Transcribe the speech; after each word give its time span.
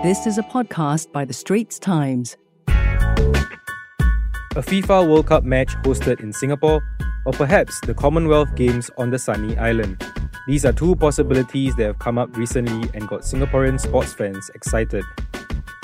This 0.00 0.28
is 0.28 0.38
a 0.38 0.44
podcast 0.44 1.10
by 1.10 1.24
The 1.24 1.32
Straits 1.32 1.76
Times. 1.76 2.36
A 2.68 4.62
FIFA 4.62 5.08
World 5.08 5.26
Cup 5.26 5.42
match 5.42 5.74
hosted 5.82 6.20
in 6.20 6.32
Singapore, 6.32 6.80
or 7.26 7.32
perhaps 7.32 7.80
the 7.80 7.94
Commonwealth 7.94 8.54
Games 8.54 8.92
on 8.96 9.10
the 9.10 9.18
sunny 9.18 9.58
island. 9.58 10.00
These 10.46 10.64
are 10.64 10.72
two 10.72 10.94
possibilities 10.94 11.74
that 11.74 11.84
have 11.84 11.98
come 11.98 12.16
up 12.16 12.36
recently 12.36 12.88
and 12.94 13.08
got 13.08 13.22
Singaporean 13.22 13.80
sports 13.80 14.12
fans 14.12 14.48
excited. 14.54 15.02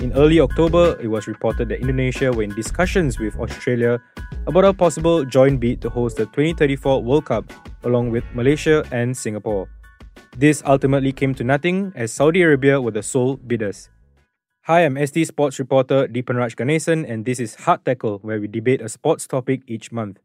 In 0.01 0.13
early 0.13 0.39
October, 0.39 0.97
it 1.01 1.09
was 1.09 1.27
reported 1.27 1.69
that 1.71 1.81
Indonesia 1.81 2.31
were 2.31 2.45
in 2.45 2.55
discussions 2.55 3.19
with 3.19 3.35
Australia 3.41 4.01
about 4.47 4.65
a 4.65 4.73
possible 4.73 5.25
joint 5.25 5.59
bid 5.59 5.83
to 5.83 5.91
host 5.91 6.19
the 6.19 6.27
2034 6.27 7.03
World 7.03 7.25
Cup 7.25 7.53
along 7.83 8.11
with 8.11 8.23
Malaysia 8.33 8.87
and 8.93 9.17
Singapore. 9.17 9.69
This 10.37 10.63
ultimately 10.65 11.11
came 11.11 11.35
to 11.35 11.43
nothing 11.43 11.93
as 11.97 12.13
Saudi 12.13 12.43
Arabia 12.43 12.81
were 12.81 12.93
the 12.93 13.03
sole 13.03 13.37
bidders. 13.37 13.91
Hi, 14.67 14.87
I'm 14.87 14.97
ST 15.07 15.27
Sports 15.27 15.59
reporter 15.59 16.09
Deepanraj 16.09 16.57
Ganesan, 16.57 17.05
and 17.07 17.27
this 17.27 17.39
is 17.39 17.55
Hard 17.55 17.85
Tackle, 17.85 18.21
where 18.23 18.41
we 18.41 18.49
debate 18.49 18.81
a 18.81 18.89
sports 18.89 19.27
topic 19.27 19.61
each 19.67 19.93
month. 19.93 20.21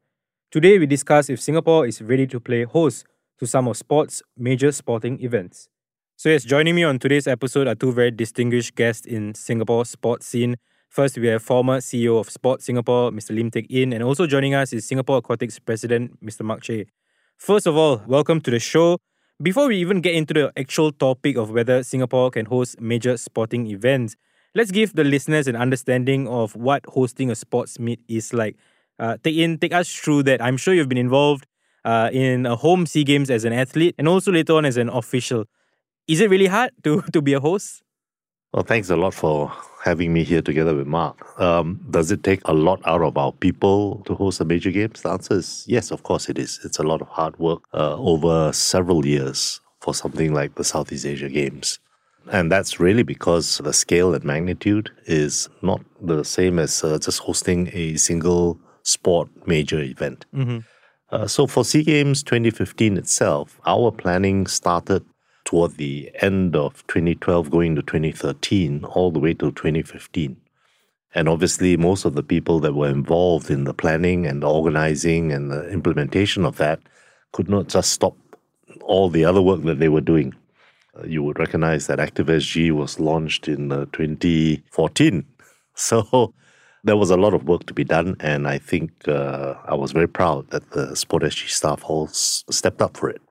Today, 0.49 0.79
we 0.79 0.85
discuss 0.85 1.29
if 1.29 1.41
Singapore 1.41 1.85
is 1.85 2.01
ready 2.01 2.25
to 2.27 2.39
play 2.39 2.63
host 2.63 3.05
to 3.39 3.45
some 3.45 3.67
of 3.67 3.75
sports' 3.75 4.23
major 4.37 4.71
sporting 4.71 5.21
events. 5.21 5.67
So, 6.15 6.29
yes, 6.29 6.45
joining 6.45 6.75
me 6.75 6.85
on 6.85 6.99
today's 6.99 7.27
episode 7.27 7.67
are 7.67 7.75
two 7.75 7.91
very 7.91 8.11
distinguished 8.11 8.75
guests 8.75 9.05
in 9.05 9.35
Singapore 9.35 9.83
sports 9.83 10.27
scene. 10.27 10.55
First, 10.87 11.17
we 11.17 11.27
have 11.27 11.43
former 11.43 11.79
CEO 11.79 12.17
of 12.17 12.29
Sport 12.29 12.61
Singapore, 12.61 13.11
Mr. 13.11 13.35
Lim 13.35 13.51
Teck 13.51 13.65
Yin, 13.69 13.91
and 13.91 14.01
also 14.01 14.25
joining 14.25 14.55
us 14.55 14.71
is 14.71 14.87
Singapore 14.87 15.17
Aquatics 15.17 15.59
President, 15.59 16.17
Mr. 16.23 16.43
Mark 16.45 16.61
Chay. 16.61 16.85
First 17.35 17.67
of 17.67 17.75
all, 17.75 18.01
welcome 18.07 18.39
to 18.39 18.51
the 18.51 18.59
show. 18.59 18.99
Before 19.43 19.67
we 19.67 19.77
even 19.79 19.99
get 19.99 20.15
into 20.15 20.33
the 20.33 20.53
actual 20.55 20.93
topic 20.93 21.35
of 21.35 21.51
whether 21.51 21.83
Singapore 21.83 22.31
can 22.31 22.45
host 22.45 22.79
major 22.79 23.17
sporting 23.17 23.67
events, 23.67 24.15
let's 24.55 24.71
give 24.71 24.95
the 24.95 25.03
listeners 25.03 25.47
an 25.47 25.55
understanding 25.55 26.27
of 26.27 26.55
what 26.55 26.85
hosting 26.87 27.29
a 27.29 27.35
sports 27.35 27.79
meet 27.79 27.99
is 28.07 28.33
like. 28.33 28.55
Uh, 28.97 29.17
Teck 29.23 29.33
Yin, 29.33 29.57
take 29.57 29.73
us 29.73 29.93
through 29.93 30.23
that. 30.23 30.41
I'm 30.41 30.57
sure 30.57 30.73
you've 30.73 30.89
been 30.89 30.97
involved 30.97 31.45
uh, 31.85 32.09
in 32.11 32.45
a 32.45 32.55
home 32.55 32.85
Sea 32.85 33.03
Games 33.03 33.29
as 33.29 33.45
an 33.45 33.53
athlete 33.53 33.95
and 33.97 34.07
also 34.07 34.31
later 34.31 34.53
on 34.53 34.65
as 34.65 34.77
an 34.77 34.89
official. 34.89 35.45
Is 36.07 36.21
it 36.21 36.29
really 36.29 36.47
hard 36.47 36.71
to 36.83 37.01
to 37.13 37.21
be 37.21 37.33
a 37.33 37.39
host? 37.39 37.83
Well, 38.51 38.63
thanks 38.63 38.89
a 38.89 38.95
lot 38.95 39.13
for 39.13 39.51
having 39.83 40.11
me 40.11 40.23
here 40.23 40.41
together 40.41 40.73
with 40.75 40.87
Mark. 40.87 41.39
Um, 41.39 41.79
does 41.91 42.09
it 42.09 42.23
take 42.23 42.41
a 42.45 42.53
lot 42.53 42.81
out 42.85 43.03
of 43.03 43.15
our 43.15 43.31
people 43.31 44.01
to 44.05 44.15
host 44.15 44.41
a 44.41 44.45
major 44.45 44.71
games? 44.71 45.03
The 45.03 45.09
answer 45.09 45.35
is 45.35 45.65
yes, 45.67 45.91
of 45.91 46.01
course 46.01 46.29
it 46.29 46.39
is. 46.39 46.59
It's 46.63 46.79
a 46.79 46.83
lot 46.83 47.01
of 47.01 47.07
hard 47.09 47.37
work 47.37 47.61
uh, 47.75 47.95
over 47.95 48.51
several 48.51 49.05
years 49.05 49.61
for 49.81 49.93
something 49.93 50.33
like 50.33 50.55
the 50.55 50.63
Southeast 50.63 51.05
Asia 51.05 51.29
Games. 51.29 51.79
And 52.31 52.51
that's 52.51 52.79
really 52.79 53.03
because 53.03 53.57
the 53.57 53.73
scale 53.73 54.13
and 54.13 54.23
magnitude 54.23 54.91
is 55.05 55.49
not 55.61 55.81
the 55.99 56.23
same 56.23 56.59
as 56.59 56.83
uh, 56.83 56.99
just 56.99 57.19
hosting 57.19 57.69
a 57.73 57.95
single 57.97 58.59
sport 58.83 59.29
major 59.47 59.81
event. 59.81 60.25
Mm-hmm. 60.33 60.59
Uh, 61.11 61.27
so 61.27 61.47
for 61.47 61.65
SEA 61.65 61.83
Games 61.83 62.21
2015 62.21 62.97
itself, 62.97 63.59
our 63.65 63.91
planning 63.91 64.45
started 64.45 65.03
toward 65.43 65.77
the 65.77 66.11
end 66.21 66.55
of 66.55 66.85
2012, 66.87 67.49
going 67.49 67.75
to 67.75 67.81
2013, 67.81 68.83
all 68.85 69.09
the 69.09 69.19
way 69.19 69.33
to 69.33 69.51
2015. 69.51 70.37
And 71.15 71.27
obviously, 71.27 71.75
most 71.75 72.05
of 72.05 72.13
the 72.13 72.21
people 72.21 72.59
that 72.59 72.75
were 72.75 72.89
involved 72.89 73.49
in 73.49 73.63
the 73.63 73.73
planning 73.73 74.27
and 74.27 74.43
the 74.43 74.49
organizing 74.49 75.31
and 75.31 75.49
the 75.49 75.67
implementation 75.69 76.45
of 76.45 76.57
that 76.57 76.79
could 77.31 77.49
not 77.49 77.67
just 77.67 77.91
stop 77.91 78.15
all 78.83 79.09
the 79.09 79.25
other 79.25 79.41
work 79.41 79.63
that 79.63 79.79
they 79.79 79.89
were 79.89 80.01
doing. 80.01 80.35
Uh, 80.97 81.05
you 81.05 81.23
would 81.23 81.39
recognize 81.39 81.87
that 81.87 81.99
ActiveSG 81.99 82.71
was 82.71 82.99
launched 82.99 83.47
in 83.47 83.71
uh, 83.71 83.85
2014. 83.93 85.25
So 85.75 86.33
there 86.83 86.97
was 86.97 87.09
a 87.09 87.15
lot 87.15 87.33
of 87.33 87.45
work 87.45 87.65
to 87.67 87.73
be 87.73 87.85
done, 87.85 88.17
and 88.19 88.49
I 88.49 88.57
think 88.57 88.91
uh, 89.07 89.53
I 89.65 89.75
was 89.75 89.93
very 89.93 90.07
proud 90.09 90.49
that 90.51 90.71
the 90.71 90.87
SportSG 90.87 91.49
staff 91.49 91.83
all 91.85 92.07
stepped 92.07 92.81
up 92.81 92.97
for 92.97 93.09
it. 93.09 93.21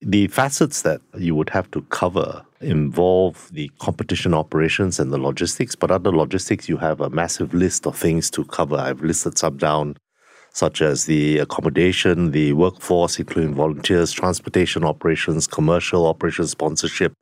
The 0.00 0.26
facets 0.26 0.82
that 0.82 1.00
you 1.16 1.36
would 1.36 1.50
have 1.50 1.70
to 1.72 1.82
cover 1.82 2.44
involve 2.60 3.48
the 3.52 3.70
competition 3.78 4.34
operations 4.34 4.98
and 4.98 5.12
the 5.12 5.18
logistics, 5.18 5.76
but 5.76 5.92
under 5.92 6.10
logistics, 6.10 6.68
you 6.68 6.76
have 6.76 7.00
a 7.00 7.10
massive 7.10 7.54
list 7.54 7.86
of 7.86 7.96
things 7.96 8.30
to 8.30 8.44
cover. 8.44 8.76
I've 8.76 9.02
listed 9.02 9.38
some 9.38 9.58
down, 9.58 9.96
such 10.52 10.82
as 10.82 11.06
the 11.06 11.38
accommodation, 11.38 12.30
the 12.30 12.52
workforce, 12.52 13.18
including 13.18 13.54
volunteers, 13.54 14.12
transportation 14.12 14.84
operations, 14.84 15.46
commercial 15.46 16.06
operations, 16.06 16.50
sponsorship, 16.50 17.14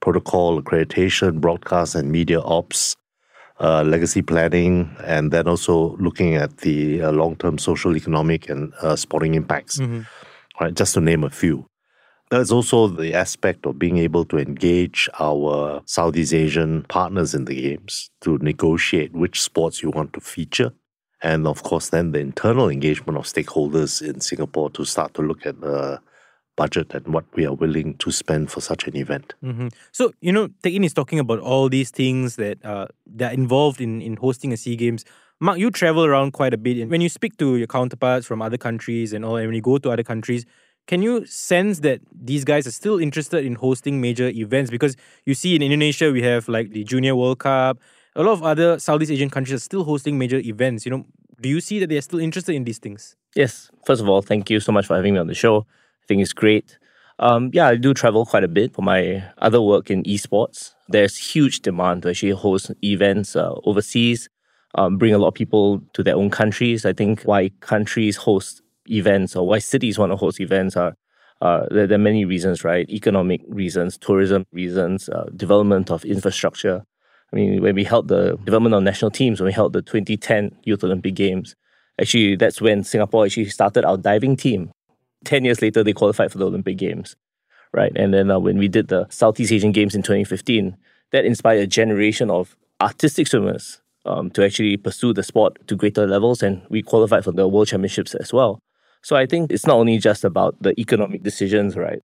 protocol, 0.00 0.60
accreditation, 0.60 1.40
broadcast 1.40 1.94
and 1.94 2.10
media 2.10 2.40
ops, 2.40 2.96
uh, 3.60 3.82
legacy 3.84 4.20
planning, 4.20 4.94
and 5.04 5.30
then 5.30 5.46
also 5.46 5.96
looking 5.98 6.34
at 6.34 6.58
the 6.58 7.00
uh, 7.00 7.12
long 7.12 7.36
term 7.36 7.56
social, 7.56 7.96
economic, 7.96 8.48
and 8.48 8.72
uh, 8.82 8.96
sporting 8.96 9.34
impacts. 9.34 9.78
Mm-hmm. 9.78 10.02
Right, 10.60 10.74
just 10.74 10.94
to 10.94 11.00
name 11.00 11.24
a 11.24 11.30
few. 11.30 11.66
There's 12.30 12.50
also 12.50 12.88
the 12.88 13.14
aspect 13.14 13.66
of 13.66 13.78
being 13.78 13.98
able 13.98 14.24
to 14.26 14.38
engage 14.38 15.08
our 15.20 15.82
Southeast 15.86 16.32
Asian 16.32 16.82
partners 16.84 17.34
in 17.34 17.44
the 17.44 17.54
games 17.54 18.10
to 18.22 18.38
negotiate 18.38 19.12
which 19.12 19.40
sports 19.40 19.82
you 19.82 19.90
want 19.90 20.12
to 20.14 20.20
feature. 20.20 20.72
And 21.22 21.46
of 21.46 21.62
course, 21.62 21.90
then 21.90 22.12
the 22.12 22.18
internal 22.18 22.68
engagement 22.68 23.16
of 23.16 23.24
stakeholders 23.24 24.02
in 24.02 24.20
Singapore 24.20 24.70
to 24.70 24.84
start 24.84 25.14
to 25.14 25.22
look 25.22 25.46
at 25.46 25.60
the 25.60 26.00
budget 26.56 26.92
and 26.94 27.06
what 27.14 27.24
we 27.34 27.46
are 27.46 27.54
willing 27.54 27.94
to 27.98 28.10
spend 28.10 28.50
for 28.50 28.60
such 28.60 28.86
an 28.86 28.96
event. 28.96 29.34
Mm-hmm. 29.42 29.68
So, 29.92 30.12
you 30.20 30.32
know, 30.32 30.48
Teck 30.62 30.72
Yin 30.72 30.84
is 30.84 30.92
talking 30.92 31.18
about 31.18 31.38
all 31.38 31.68
these 31.68 31.90
things 31.90 32.36
that, 32.36 32.64
uh, 32.64 32.86
that 33.14 33.30
are 33.30 33.34
involved 33.34 33.80
in, 33.80 34.02
in 34.02 34.16
hosting 34.16 34.52
a 34.52 34.56
SEA 34.56 34.76
Games. 34.76 35.04
Mark, 35.40 35.58
you 35.58 35.70
travel 35.70 36.04
around 36.04 36.32
quite 36.32 36.52
a 36.52 36.58
bit. 36.58 36.78
And 36.78 36.90
when 36.90 37.00
you 37.00 37.08
speak 37.08 37.36
to 37.38 37.56
your 37.56 37.66
counterparts 37.66 38.26
from 38.26 38.42
other 38.42 38.58
countries 38.58 39.12
and 39.12 39.24
all, 39.24 39.36
and 39.36 39.46
when 39.46 39.54
you 39.54 39.62
go 39.62 39.78
to 39.78 39.90
other 39.90 40.02
countries, 40.02 40.44
can 40.86 41.00
you 41.00 41.24
sense 41.26 41.80
that 41.80 42.00
these 42.12 42.44
guys 42.44 42.66
are 42.66 42.72
still 42.72 42.98
interested 42.98 43.44
in 43.44 43.54
hosting 43.54 44.00
major 44.00 44.28
events? 44.28 44.70
Because 44.70 44.96
you 45.24 45.34
see 45.34 45.54
in 45.54 45.62
Indonesia, 45.62 46.10
we 46.12 46.22
have 46.22 46.48
like 46.48 46.70
the 46.70 46.84
Junior 46.84 47.14
World 47.16 47.38
Cup. 47.38 47.78
A 48.14 48.22
lot 48.22 48.32
of 48.32 48.42
other 48.42 48.78
Southeast 48.78 49.10
Asian 49.10 49.30
countries 49.30 49.54
are 49.54 49.64
still 49.64 49.84
hosting 49.84 50.18
major 50.18 50.38
events. 50.38 50.84
You 50.84 50.90
know, 50.92 51.06
do 51.40 51.48
you 51.48 51.60
see 51.60 51.78
that 51.80 51.88
they're 51.88 52.02
still 52.02 52.18
interested 52.18 52.54
in 52.54 52.64
these 52.64 52.78
things? 52.78 53.16
Yes. 53.34 53.70
First 53.86 54.02
of 54.02 54.08
all, 54.08 54.20
thank 54.20 54.50
you 54.50 54.60
so 54.60 54.70
much 54.70 54.86
for 54.86 54.96
having 54.96 55.14
me 55.14 55.20
on 55.20 55.28
the 55.28 55.34
show. 55.34 55.66
I 56.02 56.06
think 56.06 56.20
it's 56.20 56.34
great. 56.34 56.78
Um, 57.18 57.50
yeah, 57.52 57.68
I 57.68 57.76
do 57.76 57.94
travel 57.94 58.26
quite 58.26 58.44
a 58.44 58.48
bit 58.48 58.74
for 58.74 58.82
my 58.82 59.24
other 59.38 59.62
work 59.62 59.90
in 59.90 60.02
esports. 60.02 60.74
There's 60.88 61.16
huge 61.16 61.60
demand 61.60 62.02
to 62.02 62.10
actually 62.10 62.32
host 62.32 62.72
events 62.82 63.36
uh, 63.36 63.54
overseas, 63.64 64.28
um, 64.74 64.98
bring 64.98 65.14
a 65.14 65.18
lot 65.18 65.28
of 65.28 65.34
people 65.34 65.80
to 65.94 66.02
their 66.02 66.16
own 66.16 66.30
countries. 66.30 66.84
I 66.84 66.92
think 66.92 67.22
why 67.22 67.50
countries 67.60 68.16
host 68.16 68.62
events 68.90 69.36
or 69.36 69.46
why 69.46 69.58
cities 69.58 69.98
want 69.98 70.12
to 70.12 70.16
host 70.16 70.40
events 70.40 70.76
are 70.76 70.94
uh, 71.40 71.66
there, 71.70 71.86
there, 71.86 71.96
are 71.96 72.02
many 72.02 72.24
reasons, 72.24 72.62
right? 72.62 72.88
Economic 72.88 73.40
reasons, 73.48 73.98
tourism 73.98 74.46
reasons, 74.52 75.08
uh, 75.08 75.24
development 75.34 75.90
of 75.90 76.04
infrastructure. 76.04 76.84
I 77.32 77.36
mean, 77.36 77.62
when 77.62 77.74
we 77.74 77.84
held 77.84 78.08
the 78.08 78.36
development 78.44 78.74
of 78.74 78.82
national 78.82 79.10
teams, 79.10 79.40
when 79.40 79.46
we 79.46 79.52
held 79.52 79.72
the 79.72 79.82
2010 79.82 80.56
Youth 80.64 80.84
Olympic 80.84 81.14
Games, 81.14 81.54
actually, 82.00 82.36
that's 82.36 82.60
when 82.60 82.84
Singapore 82.84 83.24
actually 83.24 83.48
started 83.48 83.84
our 83.84 83.96
diving 83.96 84.36
team. 84.36 84.70
10 85.24 85.44
years 85.44 85.62
later, 85.62 85.82
they 85.82 85.92
qualified 85.92 86.30
for 86.30 86.38
the 86.38 86.46
Olympic 86.46 86.76
Games, 86.76 87.16
right? 87.72 87.92
And 87.96 88.12
then 88.12 88.30
uh, 88.30 88.38
when 88.38 88.58
we 88.58 88.68
did 88.68 88.88
the 88.88 89.06
Southeast 89.08 89.52
Asian 89.52 89.72
Games 89.72 89.94
in 89.94 90.02
2015, 90.02 90.76
that 91.12 91.24
inspired 91.24 91.60
a 91.60 91.66
generation 91.66 92.30
of 92.30 92.56
artistic 92.80 93.28
swimmers 93.28 93.80
um, 94.04 94.30
to 94.30 94.44
actually 94.44 94.76
pursue 94.76 95.12
the 95.12 95.22
sport 95.22 95.66
to 95.68 95.76
greater 95.76 96.06
levels, 96.06 96.42
and 96.42 96.62
we 96.68 96.82
qualified 96.82 97.24
for 97.24 97.32
the 97.32 97.48
World 97.48 97.68
Championships 97.68 98.14
as 98.14 98.32
well. 98.32 98.58
So 99.02 99.16
I 99.16 99.26
think 99.26 99.50
it's 99.50 99.66
not 99.66 99.76
only 99.76 99.98
just 99.98 100.24
about 100.24 100.56
the 100.60 100.78
economic 100.78 101.22
decisions, 101.22 101.76
right, 101.76 102.00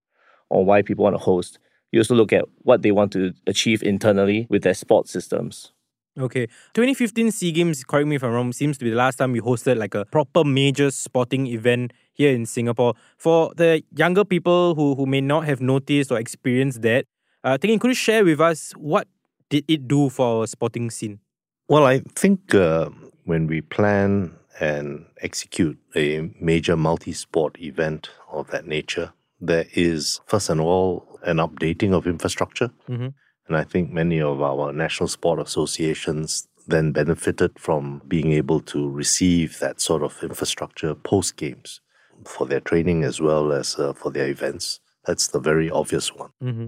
on 0.51 0.67
why 0.67 0.83
people 0.83 1.05
want 1.05 1.15
to 1.15 1.23
host. 1.23 1.59
You 1.93 2.01
also 2.01 2.15
look 2.15 2.33
at 2.33 2.45
what 2.63 2.83
they 2.83 2.93
want 2.93 3.13
to 3.13 3.33
achieve 3.47 3.83
internally 3.83 4.47
with 4.51 4.63
their 4.63 4.75
sports 4.75 5.11
systems. 5.11 5.73
Okay. 6.19 6.47
2015 6.75 7.31
SEA 7.31 7.53
Games, 7.53 7.85
correct 7.85 8.09
me 8.09 8.17
if 8.17 8.25
I'm 8.25 8.33
wrong, 8.33 8.53
seems 8.53 8.77
to 8.79 8.85
be 8.85 8.91
the 8.91 8.97
last 8.97 9.17
time 9.17 9.33
we 9.33 9.41
hosted 9.41 9.77
like 9.77 9.95
a 9.95 10.05
proper 10.05 10.43
major 10.43 10.91
sporting 10.91 11.47
event 11.47 11.93
here 12.13 12.33
in 12.33 12.45
Singapore. 12.45 12.95
For 13.17 13.53
the 13.57 13.83
younger 13.97 14.25
people 14.25 14.75
who, 14.75 14.97
who 14.97 15.07
may 15.07 15.21
not 15.21 15.45
have 15.45 15.61
noticed 15.61 16.11
or 16.11 16.19
experienced 16.19 16.83
that, 16.83 17.07
uh, 17.45 17.57
Teck 17.57 17.71
Yin, 17.71 17.79
could 17.79 17.89
you 17.89 17.95
share 17.95 18.25
with 18.25 18.41
us 18.41 18.73
what 18.73 19.07
did 19.49 19.65
it 19.69 19.87
do 19.87 20.09
for 20.09 20.41
our 20.41 20.47
sporting 20.47 20.91
scene? 20.91 21.21
Well, 21.69 21.87
I 21.87 22.01
think 22.15 22.55
uh, 22.55 22.91
when 23.25 23.47
we 23.47 23.61
plan 23.61 24.35
and 24.59 25.07
execute 25.21 25.79
a 25.95 26.31
major 26.41 26.77
multi 26.77 27.13
sport 27.13 27.61
event 27.61 28.11
of 28.33 28.51
that 28.51 28.67
nature, 28.67 29.13
there 29.41 29.67
is, 29.75 30.21
first 30.27 30.51
and 30.51 30.61
all, 30.61 31.19
an 31.23 31.39
updating 31.39 31.93
of 31.93 32.07
infrastructure. 32.07 32.71
Mm-hmm. 32.89 33.09
And 33.47 33.57
I 33.57 33.65
think 33.65 33.91
many 33.91 34.21
of 34.21 34.43
our 34.43 34.73
national 34.73 35.09
sport 35.09 35.41
associations 35.41 36.49
then 36.67 36.93
benefited 36.93 37.59
from 37.59 38.03
being 38.07 38.33
able 38.33 38.61
to 38.61 38.91
receive 38.91 39.59
that 39.59 39.81
sort 39.81 40.03
of 40.03 40.23
infrastructure 40.23 40.95
post 40.95 41.37
games 41.37 41.81
for 42.25 42.47
their 42.47 42.61
training 42.61 43.05
as 43.05 43.21
well 43.21 43.53
as 43.53 43.77
uh, 43.79 43.95
for 43.95 44.11
their 44.11 44.29
events. 44.29 44.81
That's 45.07 45.29
the 45.29 45.41
very 45.41 45.71
obvious 45.71 46.15
one. 46.15 46.31
Mm-hmm. 46.43 46.67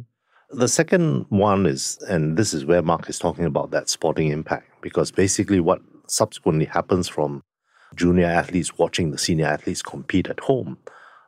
The 0.58 0.68
second 0.68 1.26
one 1.28 1.66
is, 1.66 1.98
and 2.08 2.36
this 2.36 2.54
is 2.54 2.64
where 2.64 2.82
Mark 2.82 3.08
is 3.08 3.18
talking 3.18 3.44
about 3.44 3.70
that 3.72 3.88
sporting 3.88 4.28
impact, 4.28 4.80
because 4.80 5.10
basically 5.10 5.60
what 5.60 5.80
subsequently 6.06 6.64
happens 6.64 7.08
from 7.08 7.42
junior 7.94 8.26
athletes 8.26 8.78
watching 8.78 9.10
the 9.10 9.18
senior 9.18 9.46
athletes 9.46 9.82
compete 9.82 10.28
at 10.28 10.40
home, 10.40 10.78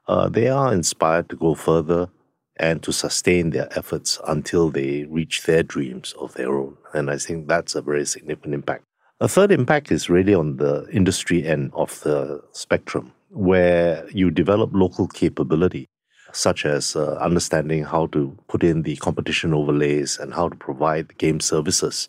uh, 0.08 0.28
they 0.28 0.48
are 0.48 0.72
inspired 0.72 1.28
to 1.28 1.36
go 1.36 1.54
further 1.54 2.08
and 2.56 2.82
to 2.82 2.92
sustain 2.92 3.50
their 3.50 3.68
efforts 3.76 4.20
until 4.26 4.70
they 4.70 5.04
reach 5.04 5.44
their 5.44 5.62
dreams 5.62 6.14
of 6.18 6.34
their 6.34 6.52
own. 6.54 6.76
And 6.92 7.10
I 7.10 7.16
think 7.18 7.48
that's 7.48 7.74
a 7.74 7.82
very 7.82 8.04
significant 8.04 8.54
impact. 8.54 8.84
A 9.20 9.28
third 9.28 9.52
impact 9.52 9.92
is 9.92 10.10
really 10.10 10.34
on 10.34 10.56
the 10.56 10.86
industry 10.92 11.46
end 11.46 11.72
of 11.74 12.00
the 12.00 12.42
spectrum, 12.52 13.12
where 13.30 14.06
you 14.10 14.30
develop 14.30 14.70
local 14.72 15.06
capability, 15.06 15.88
such 16.32 16.66
as 16.66 16.96
uh, 16.96 17.14
understanding 17.20 17.84
how 17.84 18.06
to 18.08 18.36
put 18.48 18.64
in 18.64 18.82
the 18.82 18.96
competition 18.96 19.54
overlays 19.54 20.18
and 20.18 20.34
how 20.34 20.48
to 20.48 20.56
provide 20.56 21.08
the 21.08 21.14
game 21.14 21.40
services. 21.40 22.08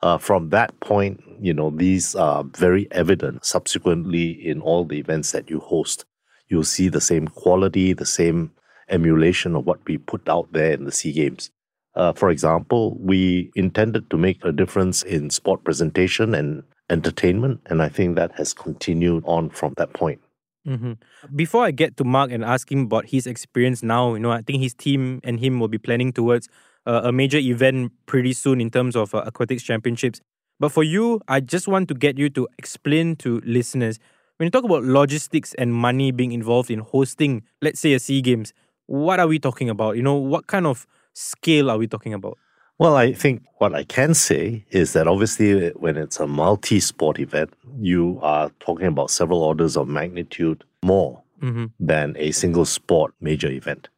Uh, 0.00 0.16
from 0.16 0.50
that 0.50 0.78
point, 0.80 1.20
you 1.40 1.52
know, 1.52 1.70
these 1.70 2.14
are 2.14 2.44
very 2.44 2.88
evident 2.92 3.44
subsequently 3.44 4.30
in 4.30 4.60
all 4.60 4.84
the 4.84 4.98
events 4.98 5.32
that 5.32 5.50
you 5.50 5.60
host. 5.60 6.04
You'll 6.48 6.64
see 6.64 6.88
the 6.88 7.00
same 7.00 7.28
quality, 7.28 7.92
the 7.92 8.06
same 8.06 8.52
emulation 8.88 9.54
of 9.54 9.66
what 9.66 9.80
we 9.86 9.98
put 9.98 10.28
out 10.28 10.52
there 10.52 10.72
in 10.72 10.84
the 10.84 10.92
SEA 10.92 11.12
Games. 11.12 11.50
Uh, 11.94 12.12
for 12.12 12.30
example, 12.30 12.96
we 13.00 13.50
intended 13.56 14.08
to 14.10 14.16
make 14.16 14.44
a 14.44 14.52
difference 14.52 15.02
in 15.02 15.30
sport 15.30 15.64
presentation 15.64 16.34
and 16.34 16.62
entertainment, 16.90 17.60
and 17.66 17.82
I 17.82 17.88
think 17.88 18.16
that 18.16 18.32
has 18.36 18.54
continued 18.54 19.24
on 19.26 19.50
from 19.50 19.74
that 19.76 19.92
point. 19.92 20.20
Mm-hmm. 20.66 20.92
Before 21.34 21.64
I 21.64 21.70
get 21.70 21.96
to 21.96 22.04
Mark 22.04 22.30
and 22.30 22.44
ask 22.44 22.70
him 22.70 22.82
about 22.82 23.06
his 23.06 23.26
experience 23.26 23.82
now, 23.82 24.14
you 24.14 24.20
know, 24.20 24.30
I 24.30 24.42
think 24.42 24.62
his 24.62 24.74
team 24.74 25.20
and 25.24 25.40
him 25.40 25.60
will 25.60 25.68
be 25.68 25.78
planning 25.78 26.12
towards 26.12 26.48
uh, 26.86 27.02
a 27.04 27.12
major 27.12 27.38
event 27.38 27.92
pretty 28.06 28.32
soon 28.32 28.60
in 28.60 28.70
terms 28.70 28.94
of 28.94 29.14
uh, 29.14 29.22
aquatics 29.26 29.62
championships. 29.62 30.20
But 30.60 30.70
for 30.72 30.82
you, 30.82 31.20
I 31.28 31.40
just 31.40 31.68
want 31.68 31.88
to 31.88 31.94
get 31.94 32.18
you 32.18 32.28
to 32.30 32.48
explain 32.58 33.16
to 33.16 33.40
listeners 33.44 33.98
when 34.38 34.46
you 34.46 34.50
talk 34.50 34.64
about 34.64 34.84
logistics 34.84 35.52
and 35.54 35.74
money 35.74 36.12
being 36.12 36.32
involved 36.32 36.70
in 36.70 36.78
hosting, 36.78 37.42
let's 37.60 37.80
say, 37.80 37.92
a 37.92 37.98
SEA 37.98 38.22
Games, 38.22 38.52
what 38.86 39.20
are 39.20 39.26
we 39.26 39.38
talking 39.38 39.68
about? 39.68 39.96
You 39.96 40.02
know, 40.02 40.14
what 40.14 40.46
kind 40.46 40.66
of 40.66 40.86
scale 41.12 41.70
are 41.70 41.76
we 41.76 41.86
talking 41.86 42.14
about? 42.14 42.38
Well, 42.78 42.94
I 42.94 43.12
think 43.12 43.42
what 43.58 43.74
I 43.74 43.82
can 43.82 44.14
say 44.14 44.64
is 44.70 44.92
that 44.92 45.08
obviously, 45.08 45.70
when 45.70 45.96
it's 45.96 46.20
a 46.20 46.28
multi 46.28 46.78
sport 46.78 47.18
event, 47.18 47.52
you 47.80 48.20
are 48.22 48.50
talking 48.60 48.86
about 48.86 49.10
several 49.10 49.42
orders 49.42 49.76
of 49.76 49.88
magnitude 49.88 50.62
more 50.84 51.20
mm-hmm. 51.42 51.66
than 51.80 52.14
a 52.16 52.30
single 52.30 52.64
sport 52.64 53.12
major 53.20 53.48
event. 53.48 53.88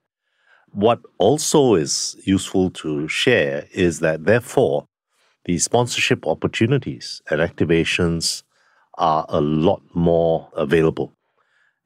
What 0.72 1.00
also 1.18 1.74
is 1.74 2.16
useful 2.24 2.70
to 2.70 3.06
share 3.08 3.66
is 3.72 4.00
that, 4.00 4.24
therefore, 4.24 4.86
the 5.44 5.58
sponsorship 5.58 6.26
opportunities 6.26 7.20
and 7.28 7.40
activations 7.40 8.44
are 9.00 9.26
a 9.28 9.40
lot 9.40 9.82
more 9.94 10.48
available. 10.54 11.12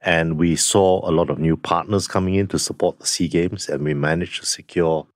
And 0.01 0.37
we 0.37 0.55
saw 0.55 1.09
a 1.09 1.11
lot 1.11 1.31
of 1.31 1.39
new 1.39 1.57
partners 1.57 2.07
coming 2.07 2.35
in 2.35 2.47
to 2.49 2.59
support 2.59 2.99
the 2.99 3.07
SEA 3.07 3.27
Games, 3.27 3.67
and 3.67 3.83
we 3.83 3.95
managed 3.95 4.41
to 4.41 4.45
secure 4.45 5.07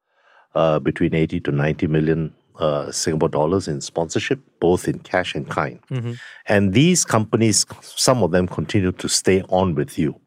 uh, 0.56 0.80
between 0.80 1.14
80 1.14 1.42
to 1.42 1.52
90 1.52 1.86
million 1.88 2.34
uh, 2.58 2.92
Singapore 2.92 3.30
dollars 3.30 3.68
in 3.68 3.82
sponsorship, 3.82 4.40
both 4.60 4.88
in 4.88 5.00
cash 5.00 5.36
and 5.36 5.48
kind. 5.50 5.80
Mm-hmm. 5.92 6.14
And 6.48 6.74
these 6.74 7.06
companies, 7.06 7.66
some 7.82 8.24
of 8.24 8.32
them 8.32 8.48
continue 8.48 8.92
to 8.94 9.08
stay 9.08 9.44
on 9.50 9.76
with 9.76 10.00
you, 10.00 10.20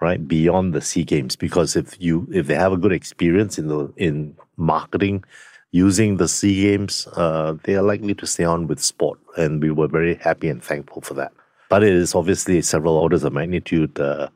right, 0.00 0.26
beyond 0.26 0.74
the 0.74 0.80
SEA 0.80 1.04
Games, 1.04 1.36
because 1.36 1.76
if 1.76 2.00
you 2.00 2.26
if 2.32 2.48
they 2.48 2.54
have 2.54 2.72
a 2.72 2.76
good 2.76 2.92
experience 2.92 3.58
in 3.58 3.68
the 3.68 3.92
in 3.96 4.36
marketing 4.56 5.24
using 5.70 6.16
the 6.16 6.28
SEA 6.28 6.62
Games, 6.62 7.06
uh, 7.14 7.54
they 7.62 7.76
are 7.76 7.82
likely 7.82 8.14
to 8.14 8.26
stay 8.26 8.44
on 8.44 8.66
with 8.66 8.80
sport, 8.80 9.07
and 9.38 9.62
we 9.62 9.70
were 9.70 9.88
very 9.88 10.16
happy 10.16 10.48
and 10.48 10.62
thankful 10.62 11.00
for 11.00 11.14
that. 11.14 11.32
But 11.68 11.82
it 11.82 11.92
is 11.92 12.14
obviously 12.14 12.60
several 12.62 12.96
orders 12.96 13.24
of 13.24 13.32
magnitude 13.32 13.98
uh, 14.00 14.28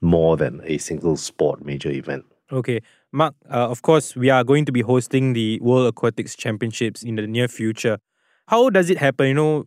more 0.00 0.36
than 0.36 0.60
a 0.64 0.78
single 0.78 1.16
sport 1.16 1.64
major 1.64 1.90
event. 1.90 2.24
Okay. 2.50 2.80
Mark, 3.12 3.34
uh, 3.50 3.68
of 3.68 3.82
course, 3.82 4.16
we 4.16 4.30
are 4.30 4.44
going 4.44 4.64
to 4.64 4.72
be 4.72 4.80
hosting 4.80 5.32
the 5.32 5.58
World 5.62 5.86
Aquatics 5.86 6.34
Championships 6.34 7.02
in 7.02 7.16
the 7.16 7.26
near 7.26 7.48
future. 7.48 7.98
How 8.48 8.70
does 8.70 8.90
it 8.90 8.98
happen? 8.98 9.28
You 9.28 9.34
know, 9.34 9.64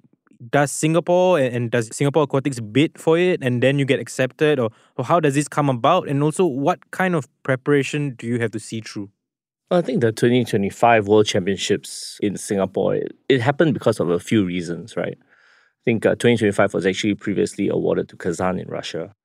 does 0.49 0.71
Singapore 0.71 1.39
and, 1.39 1.69
does 1.69 1.95
Singapore 1.95 2.23
Aquatics 2.23 2.59
bid 2.59 2.97
for 2.97 3.17
it 3.17 3.43
and 3.43 3.61
then 3.61 3.77
you 3.77 3.85
get 3.85 3.99
accepted? 3.99 4.59
Or, 4.59 4.71
or 4.97 5.05
how 5.05 5.19
does 5.19 5.35
this 5.35 5.47
come 5.47 5.69
about? 5.69 6.07
And 6.07 6.23
also, 6.23 6.45
what 6.45 6.79
kind 6.91 7.15
of 7.15 7.27
preparation 7.43 8.15
do 8.15 8.25
you 8.25 8.39
have 8.39 8.51
to 8.51 8.59
see 8.59 8.81
through? 8.81 9.09
I 9.71 9.81
think 9.81 10.01
the 10.01 10.11
2025 10.11 11.07
World 11.07 11.25
Championships 11.25 12.19
in 12.21 12.35
Singapore, 12.35 12.95
it, 12.95 13.15
it 13.29 13.41
happened 13.41 13.73
because 13.73 13.99
of 13.99 14.09
a 14.09 14.19
few 14.19 14.45
reasons, 14.45 14.97
right? 14.97 15.17
I 15.17 15.83
think 15.85 16.05
uh, 16.05 16.11
2025 16.11 16.73
was 16.73 16.85
actually 16.85 17.15
previously 17.15 17.69
awarded 17.69 18.09
to 18.09 18.17
Kazan 18.17 18.59
in 18.59 18.67
Russia. 18.67 19.15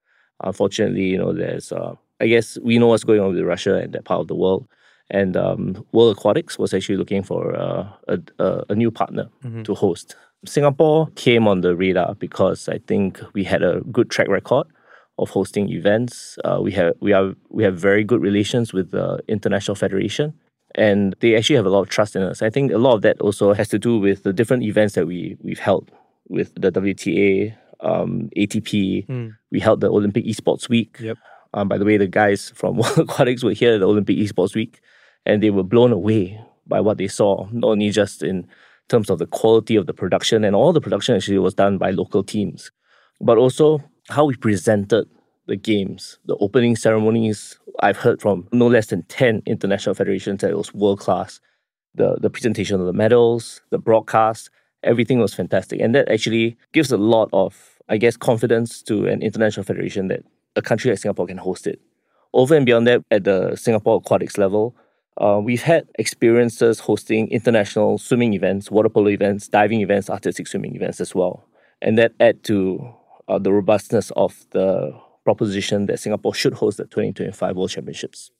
Unfortunately, 0.42 1.04
you 1.04 1.18
know, 1.18 1.32
there's 1.32 1.72
uh, 1.72 1.94
I 2.20 2.28
guess 2.28 2.58
we 2.62 2.78
know 2.78 2.86
what's 2.86 3.04
going 3.04 3.20
on 3.20 3.34
with 3.34 3.44
Russia 3.44 3.76
and 3.76 3.92
that 3.92 4.04
part 4.04 4.20
of 4.20 4.28
the 4.28 4.34
world. 4.34 4.66
And 5.10 5.36
um, 5.36 5.84
World 5.92 6.16
Aquatics 6.16 6.58
was 6.58 6.74
actually 6.74 6.96
looking 6.96 7.22
for 7.22 7.54
uh, 7.54 7.88
a, 8.08 8.18
a, 8.38 8.64
a, 8.70 8.74
new 8.74 8.90
partner 8.90 9.28
mm-hmm. 9.44 9.62
to 9.62 9.74
host. 9.74 10.16
Singapore 10.44 11.08
came 11.14 11.46
on 11.46 11.60
the 11.60 11.76
radar 11.76 12.14
because 12.16 12.68
I 12.68 12.78
think 12.78 13.20
we 13.32 13.44
had 13.44 13.62
a 13.62 13.82
good 13.92 14.10
track 14.10 14.28
record 14.28 14.66
of 15.18 15.30
hosting 15.30 15.68
events. 15.70 16.38
Uh, 16.44 16.58
we 16.62 16.72
have 16.72 16.94
we 17.00 17.12
are 17.12 17.34
we 17.50 17.64
have 17.64 17.76
very 17.78 18.04
good 18.04 18.20
relations 18.20 18.72
with 18.72 18.90
the 18.90 19.20
international 19.28 19.74
federation, 19.74 20.34
and 20.74 21.14
they 21.20 21.36
actually 21.36 21.56
have 21.56 21.66
a 21.66 21.70
lot 21.70 21.80
of 21.80 21.88
trust 21.88 22.16
in 22.16 22.22
us. 22.22 22.42
I 22.42 22.50
think 22.50 22.72
a 22.72 22.78
lot 22.78 22.94
of 22.94 23.02
that 23.02 23.20
also 23.20 23.52
has 23.52 23.68
to 23.68 23.78
do 23.78 23.98
with 23.98 24.22
the 24.22 24.32
different 24.32 24.62
events 24.62 24.94
that 24.94 25.06
we 25.06 25.36
we've 25.42 25.58
held 25.58 25.90
with 26.28 26.52
the 26.54 26.70
WTA, 26.70 27.56
um, 27.80 28.28
ATP. 28.36 29.06
Mm. 29.06 29.36
We 29.50 29.60
held 29.60 29.80
the 29.80 29.90
Olympic 29.90 30.24
Esports 30.24 30.68
Week. 30.68 30.96
Yep. 31.00 31.16
Um, 31.54 31.68
by 31.68 31.78
the 31.78 31.84
way, 31.84 31.96
the 31.96 32.06
guys 32.06 32.50
from 32.54 32.76
World 32.78 32.98
Aquatics 32.98 33.42
were 33.42 33.52
here 33.52 33.74
at 33.74 33.80
the 33.80 33.88
Olympic 33.88 34.16
Esports 34.18 34.54
Week, 34.54 34.80
and 35.24 35.42
they 35.42 35.50
were 35.50 35.62
blown 35.62 35.92
away 35.92 36.38
by 36.66 36.80
what 36.80 36.98
they 36.98 37.08
saw, 37.08 37.48
not 37.52 37.68
only 37.68 37.90
just 37.90 38.22
in 38.22 38.46
terms 38.88 39.08
of 39.08 39.18
the 39.18 39.26
quality 39.26 39.76
of 39.76 39.86
the 39.86 39.94
production, 39.94 40.44
and 40.44 40.54
all 40.54 40.72
the 40.72 40.80
production 40.80 41.14
actually 41.14 41.38
was 41.38 41.54
done 41.54 41.78
by 41.78 41.90
local 41.90 42.22
teams, 42.22 42.70
but 43.20 43.38
also 43.38 43.82
how 44.08 44.24
we 44.24 44.36
presented 44.36 45.08
the 45.46 45.56
games, 45.56 46.18
the 46.26 46.36
opening 46.36 46.76
ceremonies. 46.76 47.58
I've 47.80 47.96
heard 47.96 48.20
from 48.20 48.48
no 48.52 48.66
less 48.66 48.86
than 48.86 49.02
10 49.04 49.42
international 49.46 49.94
federations 49.94 50.40
that 50.40 50.50
it 50.50 50.56
was 50.56 50.74
world 50.74 51.00
class. 51.00 51.40
The, 51.94 52.16
the 52.20 52.30
presentation 52.30 52.78
of 52.80 52.86
the 52.86 52.92
medals, 52.92 53.62
the 53.70 53.78
broadcast, 53.78 54.50
everything 54.82 55.18
was 55.18 55.34
fantastic. 55.34 55.80
And 55.80 55.94
that 55.94 56.08
actually 56.10 56.56
gives 56.72 56.92
a 56.92 56.96
lot 56.96 57.30
of, 57.32 57.78
I 57.88 57.96
guess, 57.96 58.16
confidence 58.16 58.82
to 58.82 59.06
an 59.06 59.22
international 59.22 59.64
federation 59.64 60.08
that 60.08 60.22
a 60.56 60.62
country 60.62 60.90
like 60.90 60.98
Singapore 60.98 61.26
can 61.26 61.38
host 61.38 61.66
it. 61.66 61.80
Over 62.32 62.54
and 62.54 62.66
beyond 62.66 62.86
that, 62.86 63.02
at 63.10 63.24
the 63.24 63.56
Singapore 63.56 63.96
aquatics 63.96 64.36
level, 64.36 64.76
uh, 65.18 65.40
we've 65.42 65.62
had 65.62 65.88
experiences 65.98 66.80
hosting 66.80 67.28
international 67.28 67.96
swimming 67.98 68.34
events, 68.34 68.70
water 68.70 68.90
polo 68.90 69.08
events, 69.08 69.48
diving 69.48 69.80
events, 69.80 70.10
artistic 70.10 70.46
swimming 70.46 70.76
events 70.76 71.00
as 71.00 71.14
well. 71.14 71.48
And 71.80 71.96
that 71.98 72.12
add 72.20 72.42
to 72.44 72.94
uh, 73.28 73.38
the 73.38 73.52
robustness 73.52 74.10
of 74.16 74.46
the 74.50 74.98
proposition 75.24 75.86
that 75.86 75.98
Singapore 75.98 76.34
should 76.34 76.54
host 76.54 76.78
the 76.78 76.84
2025 76.84 77.56
World 77.56 77.70
Championships. 77.70 78.30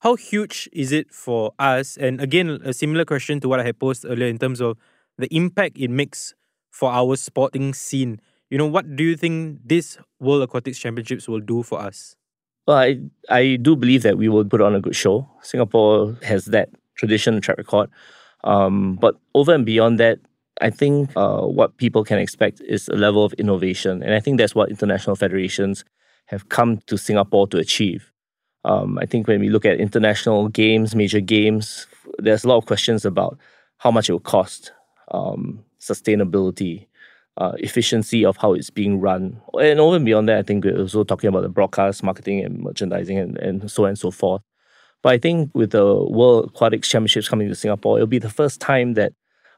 How 0.00 0.14
huge 0.14 0.68
is 0.72 0.92
it 0.92 1.12
for 1.12 1.52
us? 1.58 1.96
And 1.96 2.20
again, 2.20 2.60
a 2.64 2.72
similar 2.72 3.04
question 3.04 3.40
to 3.40 3.48
what 3.48 3.60
I 3.60 3.64
had 3.64 3.78
posed 3.78 4.04
earlier 4.04 4.28
in 4.28 4.38
terms 4.38 4.60
of 4.60 4.76
the 5.18 5.34
impact 5.34 5.78
it 5.78 5.90
makes 5.90 6.34
for 6.70 6.90
our 6.90 7.16
sporting 7.16 7.72
scene 7.72 8.20
you 8.50 8.58
know, 8.58 8.66
what 8.66 8.94
do 8.94 9.02
you 9.02 9.16
think 9.16 9.60
this 9.64 9.98
World 10.20 10.42
Aquatics 10.42 10.78
Championships 10.78 11.28
will 11.28 11.40
do 11.40 11.62
for 11.62 11.80
us? 11.80 12.14
Well, 12.66 12.78
I, 12.78 13.00
I 13.28 13.56
do 13.56 13.76
believe 13.76 14.02
that 14.02 14.18
we 14.18 14.28
will 14.28 14.44
put 14.44 14.60
on 14.60 14.74
a 14.74 14.80
good 14.80 14.94
show. 14.94 15.28
Singapore 15.42 16.16
has 16.22 16.46
that 16.46 16.70
tradition 16.94 17.40
track 17.40 17.58
record. 17.58 17.90
Um, 18.44 18.96
but 19.00 19.16
over 19.34 19.52
and 19.52 19.66
beyond 19.66 19.98
that, 19.98 20.18
I 20.60 20.70
think 20.70 21.10
uh, 21.16 21.42
what 21.42 21.76
people 21.76 22.04
can 22.04 22.18
expect 22.18 22.60
is 22.62 22.88
a 22.88 22.96
level 22.96 23.24
of 23.24 23.32
innovation. 23.34 24.02
And 24.02 24.14
I 24.14 24.20
think 24.20 24.38
that's 24.38 24.54
what 24.54 24.70
international 24.70 25.16
federations 25.16 25.84
have 26.26 26.48
come 26.48 26.78
to 26.86 26.96
Singapore 26.96 27.46
to 27.48 27.58
achieve. 27.58 28.10
Um, 28.64 28.98
I 28.98 29.06
think 29.06 29.28
when 29.28 29.40
we 29.40 29.48
look 29.48 29.64
at 29.64 29.78
international 29.78 30.48
games, 30.48 30.94
major 30.94 31.20
games, 31.20 31.86
there's 32.18 32.44
a 32.44 32.48
lot 32.48 32.56
of 32.56 32.66
questions 32.66 33.04
about 33.04 33.38
how 33.78 33.90
much 33.90 34.08
it 34.08 34.12
will 34.12 34.20
cost, 34.20 34.72
um, 35.12 35.64
sustainability, 35.80 36.86
uh, 37.36 37.52
efficiency 37.58 38.24
of 38.24 38.36
how 38.38 38.54
it's 38.54 38.70
being 38.70 38.98
run. 38.98 39.40
And 39.60 39.78
over 39.78 39.96
and 39.96 40.04
beyond 40.04 40.28
that, 40.28 40.38
I 40.38 40.42
think 40.42 40.64
we're 40.64 40.78
also 40.78 41.04
talking 41.04 41.28
about 41.28 41.42
the 41.42 41.48
broadcast, 41.48 42.02
marketing, 42.02 42.44
and 42.44 42.58
merchandising, 42.60 43.18
and, 43.18 43.38
and 43.38 43.70
so 43.70 43.84
on 43.84 43.90
and 43.90 43.98
so 43.98 44.10
forth. 44.10 44.42
But 45.02 45.12
I 45.12 45.18
think 45.18 45.50
with 45.54 45.70
the 45.70 45.84
World 45.84 46.46
Aquatics 46.46 46.88
Championships 46.88 47.28
coming 47.28 47.48
to 47.48 47.54
Singapore, 47.54 47.98
it'll 47.98 48.06
be 48.06 48.18
the 48.18 48.30
first 48.30 48.60
time 48.60 48.94
that, 48.94 49.12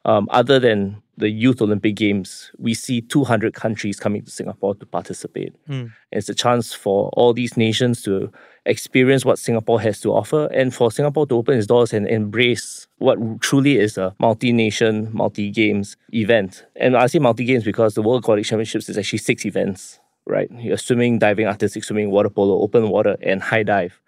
um, 0.09 0.27
other 0.31 0.59
than 0.59 1.03
the 1.19 1.29
Youth 1.29 1.61
Olympic 1.61 1.95
Games, 1.95 2.51
we 2.57 2.73
see 2.73 3.03
200 3.03 3.53
countries 3.53 4.01
coming 4.01 4.25
to 4.25 4.31
Singapore 4.31 4.75
to 4.77 4.87
participate. 4.87 5.53
Mm. 5.69 5.93
It's 6.13 6.31
a 6.31 6.35
chance 6.35 6.73
for 6.73 7.11
all 7.13 7.35
these 7.35 7.59
nations 7.59 8.01
to 8.05 8.33
experience 8.65 9.27
what 9.27 9.39
Singapore 9.39 9.83
has 9.83 10.01
to 10.01 10.15
offer, 10.15 10.47
and 10.47 10.75
for 10.75 10.91
Singapore 10.91 11.27
to 11.27 11.35
open 11.35 11.59
its 11.59 11.67
doors 11.67 11.93
and 11.93 12.09
embrace 12.09 12.87
what 12.97 13.19
truly 13.43 13.77
is 13.77 13.99
a 13.99 14.15
multi-nation, 14.19 15.11
multi-games 15.13 15.99
event. 16.15 16.65
And 16.77 16.97
I 16.97 17.07
say 17.07 17.19
multi-games 17.19 17.65
because 17.65 17.93
the 17.93 18.03
World 18.03 18.25
Aquatic 18.25 18.47
Championships 18.47 18.89
is 18.89 18.97
actually 18.97 19.19
six 19.19 19.45
events, 19.45 20.01
right? 20.25 20.51
You're 20.53 20.79
swimming, 20.79 21.19
diving, 21.19 21.47
artistic 21.47 21.85
swimming, 21.85 22.11
water 22.11 22.31
polo, 22.31 22.63
open 22.63 22.89
water, 22.89 23.19
and 23.21 23.43
high 23.43 23.63
dive. 23.63 24.01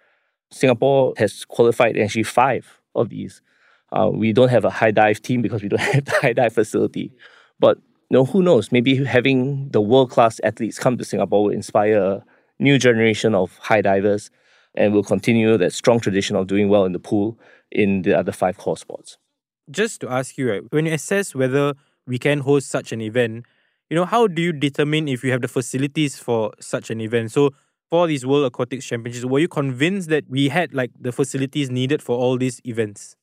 Singapore 0.50 1.12
has 1.18 1.44
qualified 1.44 1.98
actually 1.98 2.22
five 2.22 2.80
of 2.94 3.10
these. 3.10 3.42
Uh, 3.92 4.10
we 4.12 4.32
don't 4.32 4.48
have 4.48 4.64
a 4.64 4.70
high 4.70 4.90
dive 4.90 5.20
team 5.20 5.42
because 5.42 5.62
we 5.62 5.68
don't 5.68 5.80
have 5.92 6.04
the 6.04 6.12
high 6.12 6.32
dive 6.32 6.52
facility. 6.52 7.12
But 7.58 7.78
you 8.08 8.16
know, 8.16 8.24
who 8.24 8.42
knows? 8.42 8.72
Maybe 8.72 9.04
having 9.04 9.68
the 9.70 9.80
world 9.80 10.10
class 10.10 10.40
athletes 10.42 10.78
come 10.78 10.98
to 10.98 11.04
Singapore 11.04 11.44
will 11.44 11.50
inspire 11.50 11.98
a 11.98 12.24
new 12.58 12.78
generation 12.78 13.34
of 13.34 13.56
high 13.58 13.80
divers 13.80 14.30
and 14.74 14.92
will 14.92 15.04
continue 15.04 15.56
that 15.56 15.72
strong 15.72 16.00
tradition 16.00 16.36
of 16.36 16.46
doing 16.46 16.68
well 16.68 16.84
in 16.84 16.92
the 16.92 16.98
pool 16.98 17.38
in 17.70 18.02
the 18.02 18.16
other 18.16 18.32
five 18.32 18.58
core 18.58 18.76
sports. 18.76 19.16
Just 19.70 20.00
to 20.00 20.10
ask 20.10 20.36
you, 20.36 20.50
right, 20.50 20.62
when 20.70 20.86
you 20.86 20.92
assess 20.92 21.34
whether 21.34 21.74
we 22.06 22.18
can 22.18 22.40
host 22.40 22.68
such 22.68 22.92
an 22.92 23.00
event, 23.00 23.46
you 23.88 23.96
know, 23.96 24.04
how 24.04 24.26
do 24.26 24.42
you 24.42 24.52
determine 24.52 25.08
if 25.08 25.24
you 25.24 25.30
have 25.32 25.42
the 25.42 25.48
facilities 25.48 26.18
for 26.18 26.52
such 26.60 26.90
an 26.90 27.00
event? 27.00 27.32
So 27.32 27.50
for 27.88 28.06
these 28.06 28.24
World 28.24 28.46
Aquatics 28.46 28.84
Championships, 28.86 29.24
were 29.24 29.38
you 29.40 29.48
convinced 29.48 30.08
that 30.10 30.28
we 30.28 30.48
had 30.48 30.74
like 30.74 30.90
the 30.98 31.12
facilities 31.12 31.70
needed 31.70 32.02
for 32.02 32.16
all 32.16 32.36
these 32.38 32.60
events? 32.64 33.16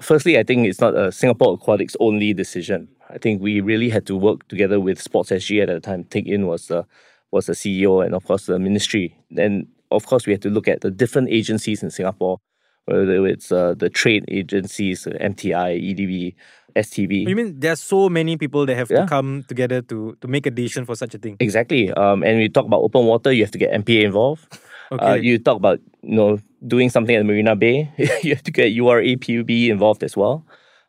Firstly, 0.00 0.38
I 0.38 0.42
think 0.42 0.66
it's 0.66 0.80
not 0.80 0.96
a 0.96 1.12
Singapore 1.12 1.54
Aquatics 1.54 1.96
only 2.00 2.32
decision. 2.32 2.88
I 3.10 3.18
think 3.18 3.42
we 3.42 3.60
really 3.60 3.90
had 3.90 4.06
to 4.06 4.16
work 4.16 4.46
together 4.48 4.80
with 4.80 5.00
Sports 5.00 5.30
SG 5.30 5.62
at 5.62 5.68
the 5.68 5.80
time. 5.80 6.04
Teck 6.04 6.26
Yin 6.26 6.46
was 6.46 6.68
the 6.68 6.86
was 7.30 7.46
the 7.46 7.52
CEO 7.52 8.04
and 8.04 8.14
of 8.14 8.24
course 8.24 8.46
the 8.46 8.58
ministry. 8.58 9.16
Then 9.30 9.68
of 9.90 10.06
course 10.06 10.26
we 10.26 10.32
had 10.32 10.42
to 10.42 10.50
look 10.50 10.68
at 10.68 10.80
the 10.80 10.90
different 10.90 11.28
agencies 11.30 11.82
in 11.82 11.90
Singapore, 11.90 12.40
whether 12.86 13.26
it's 13.26 13.52
uh, 13.52 13.74
the 13.76 13.90
trade 13.90 14.24
agencies, 14.28 15.06
MTI, 15.06 15.94
EDB, 15.94 16.34
STB. 16.76 17.28
You 17.28 17.36
mean 17.36 17.60
there 17.60 17.72
are 17.72 17.76
so 17.76 18.08
many 18.08 18.36
people 18.36 18.66
that 18.66 18.76
have 18.76 18.90
yeah. 18.90 19.02
to 19.02 19.06
come 19.06 19.44
together 19.48 19.82
to 19.82 20.16
to 20.20 20.28
make 20.28 20.46
a 20.46 20.50
decision 20.50 20.86
for 20.86 20.94
such 20.94 21.14
a 21.14 21.18
thing? 21.18 21.36
Exactly. 21.40 21.92
Um, 21.92 22.22
and 22.22 22.38
we 22.38 22.48
talk 22.48 22.66
about 22.66 22.82
open 22.82 23.06
water, 23.06 23.32
you 23.32 23.44
have 23.44 23.52
to 23.52 23.58
get 23.58 23.72
MPA 23.72 24.04
involved. 24.04 24.58
Okay. 24.92 25.04
Uh, 25.04 25.14
you 25.14 25.38
talk 25.38 25.56
about 25.56 25.80
you 26.02 26.16
know 26.16 26.38
doing 26.66 26.90
something 26.90 27.14
at 27.14 27.24
Marina 27.24 27.56
Bay, 27.56 27.90
you 28.22 28.34
have 28.34 28.42
to 28.44 28.50
get 28.50 28.72
URA 28.72 29.16
PUB 29.16 29.50
involved 29.50 30.02
as 30.02 30.16
well. 30.16 30.44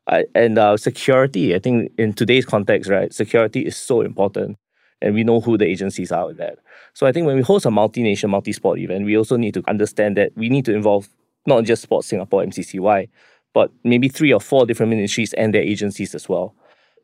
Uh, 0.08 0.24
and 0.36 0.58
uh, 0.58 0.76
security, 0.78 1.56
I 1.56 1.60
think 1.60 1.92
in 1.98 2.14
today's 2.14 2.46
context, 2.46 2.90
right, 2.90 3.14
security 3.14 3.62
is 3.62 3.78
so 3.78 4.02
important. 4.02 4.58
And 5.04 5.16
we 5.16 5.24
know 5.24 5.42
who 5.42 5.58
the 5.58 5.66
agencies 5.66 6.12
are 6.12 6.28
with 6.28 6.38
that. 6.38 6.60
So 6.94 7.08
I 7.08 7.12
think 7.12 7.26
when 7.26 7.36
we 7.36 7.42
host 7.42 7.66
a 7.66 7.72
multi-nation, 7.72 8.30
multi-sport 8.30 8.78
event, 8.78 9.06
we 9.06 9.18
also 9.18 9.36
need 9.36 9.54
to 9.56 9.64
understand 9.68 10.16
that 10.18 10.32
we 10.36 10.50
need 10.50 10.66
to 10.66 10.76
involve 10.76 11.10
not 11.48 11.64
just 11.64 11.82
Sports 11.82 12.08
Singapore, 12.08 12.44
MCCY, 12.44 13.10
but 13.54 13.72
maybe 13.84 14.10
three 14.10 14.32
or 14.32 14.40
four 14.40 14.66
different 14.66 14.92
ministries 14.92 15.34
and 15.34 15.56
their 15.56 15.64
agencies 15.64 16.14
as 16.14 16.30
well. 16.30 16.54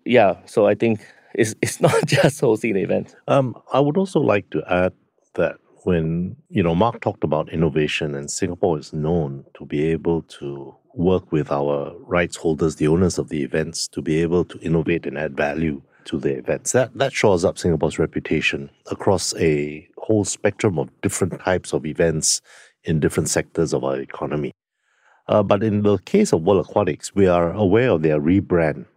Yeah, 0.05 0.35
so 0.45 0.67
I 0.67 0.75
think 0.75 1.05
it's, 1.33 1.55
it's 1.61 1.81
not 1.87 2.05
just 2.05 2.39
hosting 2.39 2.73
the 2.73 2.81
event. 2.81 3.15
Um, 3.27 3.55
I 3.73 3.79
would 3.79 3.97
also 3.97 4.19
like 4.19 4.49
to 4.51 4.63
add 4.69 4.93
that 5.35 5.57
when, 5.87 6.35
you 6.49 6.61
know, 6.61 6.75
Mark 6.75 6.99
talked 6.99 7.23
about 7.23 7.47
innovation 7.47 8.13
and 8.13 8.29
Singapore 8.29 8.77
is 8.77 8.91
known 8.91 9.45
to 9.57 9.65
be 9.65 9.85
able 9.85 10.21
to 10.23 10.75
work 10.93 11.31
with 11.31 11.49
our 11.49 11.95
rights 11.99 12.35
holders, 12.35 12.75
the 12.75 12.89
owners 12.89 13.17
of 13.17 13.29
the 13.29 13.41
events, 13.41 13.87
to 13.87 14.01
be 14.01 14.21
able 14.21 14.43
to 14.43 14.59
innovate 14.59 15.05
and 15.05 15.17
add 15.17 15.37
value 15.37 15.81
to 16.03 16.19
the 16.19 16.37
events. 16.37 16.73
That, 16.73 16.93
that 16.95 17.13
shores 17.13 17.45
up 17.45 17.57
Singapore's 17.57 17.99
reputation 17.99 18.69
across 18.91 19.33
a 19.37 19.87
whole 19.97 20.25
spectrum 20.25 20.77
of 20.77 20.89
different 20.99 21.39
types 21.39 21.71
of 21.71 21.85
events 21.85 22.41
in 22.83 22.99
different 22.99 23.29
sectors 23.29 23.73
of 23.73 23.85
our 23.85 23.97
economy. 23.97 24.51
Uh, 25.29 25.41
but 25.41 25.63
in 25.63 25.83
the 25.83 25.99
case 25.99 26.33
of 26.33 26.41
World 26.41 26.65
Aquatics, 26.65 27.15
we 27.15 27.27
are 27.27 27.53
aware 27.53 27.91
of 27.91 28.01
their 28.01 28.19
rebrand, 28.19 28.87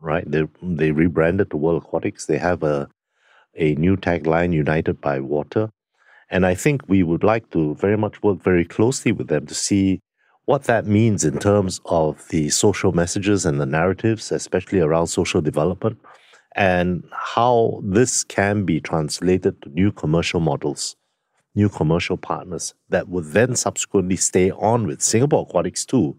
right? 0.00 0.30
They, 0.30 0.44
they 0.62 0.92
rebranded 0.92 1.50
to 1.50 1.56
World 1.56 1.82
Aquatics. 1.82 2.26
They 2.26 2.38
have 2.38 2.62
a, 2.62 2.88
a 3.56 3.74
new 3.74 3.96
tagline, 3.96 4.52
United 4.52 5.00
by 5.00 5.18
Water. 5.18 5.72
And 6.30 6.44
I 6.44 6.54
think 6.54 6.82
we 6.88 7.02
would 7.02 7.22
like 7.22 7.50
to 7.50 7.74
very 7.76 7.96
much 7.96 8.22
work 8.22 8.42
very 8.42 8.64
closely 8.64 9.12
with 9.12 9.28
them 9.28 9.46
to 9.46 9.54
see 9.54 10.00
what 10.46 10.64
that 10.64 10.86
means 10.86 11.24
in 11.24 11.38
terms 11.38 11.80
of 11.86 12.26
the 12.28 12.48
social 12.50 12.92
messages 12.92 13.44
and 13.44 13.60
the 13.60 13.66
narratives, 13.66 14.32
especially 14.32 14.80
around 14.80 15.08
social 15.08 15.40
development, 15.40 15.98
and 16.54 17.04
how 17.12 17.80
this 17.84 18.24
can 18.24 18.64
be 18.64 18.80
translated 18.80 19.60
to 19.62 19.68
new 19.70 19.92
commercial 19.92 20.40
models, 20.40 20.96
new 21.54 21.68
commercial 21.68 22.16
partners 22.16 22.74
that 22.88 23.08
would 23.08 23.26
then 23.26 23.54
subsequently 23.56 24.16
stay 24.16 24.50
on 24.52 24.86
with 24.86 25.02
Singapore 25.02 25.42
Aquatics 25.42 25.84
too 25.84 26.16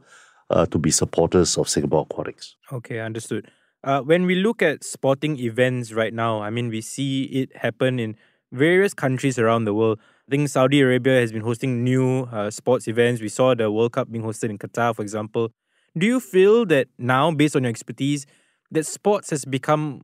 uh, 0.49 0.65
to 0.67 0.77
be 0.77 0.91
supporters 0.91 1.57
of 1.57 1.67
Singapore 1.67 2.05
Aquatics. 2.09 2.55
Okay, 2.71 2.99
understood. 2.99 3.49
Uh, 3.83 4.01
when 4.01 4.25
we 4.25 4.35
look 4.35 4.61
at 4.61 4.83
sporting 4.83 5.39
events 5.39 5.93
right 5.93 6.13
now, 6.13 6.41
I 6.41 6.49
mean, 6.49 6.69
we 6.69 6.81
see 6.81 7.23
it 7.23 7.55
happen 7.57 7.99
in 7.99 8.17
various 8.51 8.93
countries 8.93 9.37
around 9.37 9.65
the 9.65 9.73
world. 9.73 9.99
I 10.27 10.31
think 10.31 10.49
Saudi 10.49 10.81
Arabia 10.81 11.19
has 11.19 11.31
been 11.31 11.41
hosting 11.41 11.83
new 11.83 12.23
uh, 12.23 12.49
sports 12.49 12.87
events. 12.87 13.21
We 13.21 13.29
saw 13.29 13.55
the 13.55 13.71
World 13.71 13.93
Cup 13.93 14.11
being 14.11 14.23
hosted 14.23 14.49
in 14.49 14.57
Qatar, 14.57 14.95
for 14.95 15.01
example. 15.01 15.51
Do 15.97 16.05
you 16.05 16.19
feel 16.19 16.65
that 16.67 16.87
now, 16.97 17.31
based 17.31 17.55
on 17.55 17.63
your 17.63 17.69
expertise, 17.69 18.25
that 18.71 18.85
sports 18.85 19.29
has 19.29 19.45
become 19.45 20.01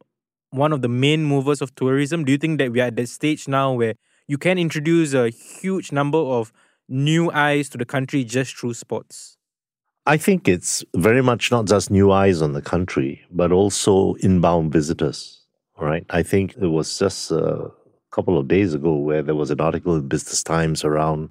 one 0.49 0.71
of 0.71 0.81
the 0.81 0.87
main 0.87 1.25
movers 1.25 1.61
of 1.61 1.73
tourism? 1.75 2.23
Do 2.23 2.31
you 2.31 2.37
think 2.37 2.57
that 2.59 2.71
we 2.71 2.79
are 2.79 2.87
at 2.87 2.95
that 2.95 3.09
stage 3.09 3.47
now 3.47 3.73
where 3.73 3.95
you 4.27 4.37
can 4.37 4.57
introduce 4.57 5.13
a 5.13 5.29
huge 5.29 5.91
number 5.91 6.17
of 6.17 6.51
new 6.87 7.31
eyes 7.31 7.69
to 7.69 7.77
the 7.77 7.85
country 7.85 8.23
just 8.23 8.55
through 8.57 8.73
sports? 8.73 9.37
I 10.05 10.17
think 10.17 10.47
it's 10.47 10.83
very 10.95 11.21
much 11.21 11.49
not 11.49 11.65
just 11.65 11.89
new 11.89 12.11
eyes 12.11 12.41
on 12.41 12.53
the 12.53 12.61
country, 12.61 13.21
but 13.31 13.51
also 13.51 14.15
inbound 14.15 14.71
visitors. 14.71 15.45
Right? 15.79 16.05
I 16.09 16.23
think 16.23 16.55
it 16.55 16.67
was 16.67 16.97
just 16.99 17.31
a 17.31 17.71
couple 18.13 18.37
of 18.37 18.47
days 18.47 18.73
ago 18.73 18.95
where 18.95 19.23
there 19.23 19.35
was 19.35 19.49
an 19.49 19.59
article 19.59 19.95
in 19.95 20.07
Business 20.07 20.43
Times 20.43 20.83
around 20.83 21.29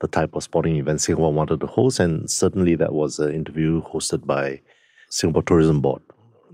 the 0.00 0.08
type 0.08 0.34
of 0.34 0.42
sporting 0.42 0.76
event 0.76 1.00
Singapore 1.00 1.32
wanted 1.32 1.60
to 1.60 1.66
host, 1.66 2.00
and 2.00 2.30
certainly 2.30 2.74
that 2.74 2.92
was 2.92 3.18
an 3.18 3.32
interview 3.32 3.82
hosted 3.82 4.26
by 4.26 4.60
Singapore 5.08 5.42
Tourism 5.42 5.80
Board. 5.80 6.02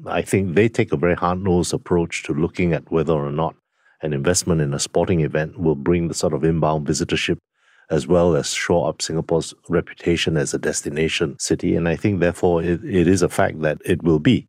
I 0.06 0.22
think 0.22 0.54
they 0.54 0.68
take 0.68 0.92
a 0.92 0.96
very 0.96 1.14
hard 1.14 1.42
nosed 1.42 1.74
approach 1.74 2.22
to 2.24 2.34
looking 2.34 2.72
at 2.72 2.90
whether 2.92 3.14
or 3.14 3.32
not 3.32 3.54
an 4.02 4.12
investment 4.12 4.60
in 4.60 4.74
a 4.74 4.78
sporting 4.78 5.20
event 5.20 5.58
will 5.58 5.74
bring 5.74 6.08
the 6.08 6.14
sort 6.14 6.34
of 6.34 6.44
inbound 6.44 6.86
visitorship 6.86 7.38
as 7.90 8.06
well 8.06 8.36
as 8.36 8.52
shore 8.52 8.88
up 8.88 9.02
Singapore's 9.02 9.54
reputation 9.68 10.36
as 10.36 10.54
a 10.54 10.58
destination 10.58 11.38
city. 11.38 11.76
And 11.76 11.88
I 11.88 11.96
think, 11.96 12.20
therefore, 12.20 12.62
it, 12.62 12.82
it 12.84 13.06
is 13.06 13.22
a 13.22 13.28
fact 13.28 13.60
that 13.62 13.78
it 13.84 14.02
will 14.02 14.18
be. 14.18 14.48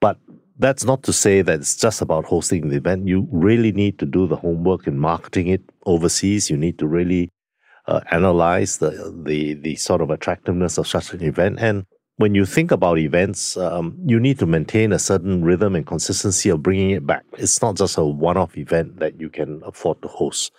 But 0.00 0.18
that's 0.60 0.84
not 0.84 1.02
to 1.04 1.12
say 1.12 1.42
that 1.42 1.60
it's 1.60 1.74
just 1.74 2.02
about 2.02 2.26
hosting 2.26 2.68
the 2.68 2.76
event. 2.76 3.08
You 3.08 3.26
really 3.32 3.72
need 3.72 3.98
to 3.98 4.06
do 4.06 4.26
the 4.26 4.36
homework 4.36 4.86
in 4.86 4.98
marketing 4.98 5.48
it 5.48 5.62
overseas. 5.86 6.50
You 6.50 6.56
need 6.56 6.78
to 6.78 6.86
really 6.86 7.30
uh, 7.86 8.00
analyze 8.10 8.78
the, 8.78 8.90
the 9.24 9.54
the 9.54 9.76
sort 9.76 10.00
of 10.02 10.10
attractiveness 10.10 10.78
of 10.78 10.86
such 10.86 11.12
an 11.14 11.22
event. 11.22 11.58
And 11.60 11.86
when 12.16 12.34
you 12.34 12.44
think 12.44 12.70
about 12.70 12.98
events, 12.98 13.56
um, 13.56 13.96
you 14.04 14.20
need 14.20 14.38
to 14.40 14.46
maintain 14.46 14.92
a 14.92 14.98
certain 14.98 15.42
rhythm 15.42 15.74
and 15.74 15.86
consistency 15.86 16.50
of 16.50 16.62
bringing 16.62 16.90
it 16.90 17.06
back. 17.06 17.24
It's 17.38 17.62
not 17.62 17.76
just 17.76 17.96
a 17.96 18.04
one 18.04 18.36
off 18.36 18.58
event 18.58 19.00
that 19.00 19.18
you 19.18 19.30
can 19.30 19.62
afford 19.64 20.02
to 20.02 20.08
host. 20.08 20.52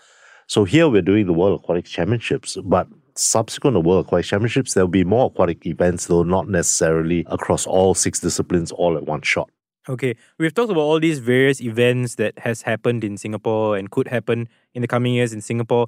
So 0.47 0.65
here 0.65 0.89
we're 0.89 1.03
doing 1.03 1.27
the 1.27 1.33
World 1.33 1.61
Aquatic 1.61 1.85
Championships, 1.85 2.57
but 2.65 2.87
subsequent 3.15 3.75
to 3.75 3.79
World 3.79 4.07
Aquatic 4.07 4.25
Championships, 4.25 4.73
there'll 4.73 4.87
be 4.89 5.03
more 5.03 5.27
aquatic 5.27 5.65
events, 5.65 6.07
though 6.07 6.23
not 6.23 6.49
necessarily 6.49 7.23
across 7.29 7.67
all 7.67 7.93
six 7.93 8.19
disciplines 8.19 8.71
all 8.71 8.97
at 8.97 9.05
one 9.05 9.21
shot. 9.21 9.49
Okay, 9.89 10.15
we've 10.37 10.53
talked 10.53 10.69
about 10.69 10.81
all 10.81 10.99
these 10.99 11.17
various 11.17 11.59
events 11.59 12.15
that 12.15 12.37
has 12.39 12.61
happened 12.61 13.03
in 13.03 13.17
Singapore 13.17 13.75
and 13.77 13.89
could 13.89 14.07
happen 14.07 14.47
in 14.75 14.83
the 14.83 14.87
coming 14.87 15.15
years 15.15 15.33
in 15.33 15.41
Singapore. 15.41 15.87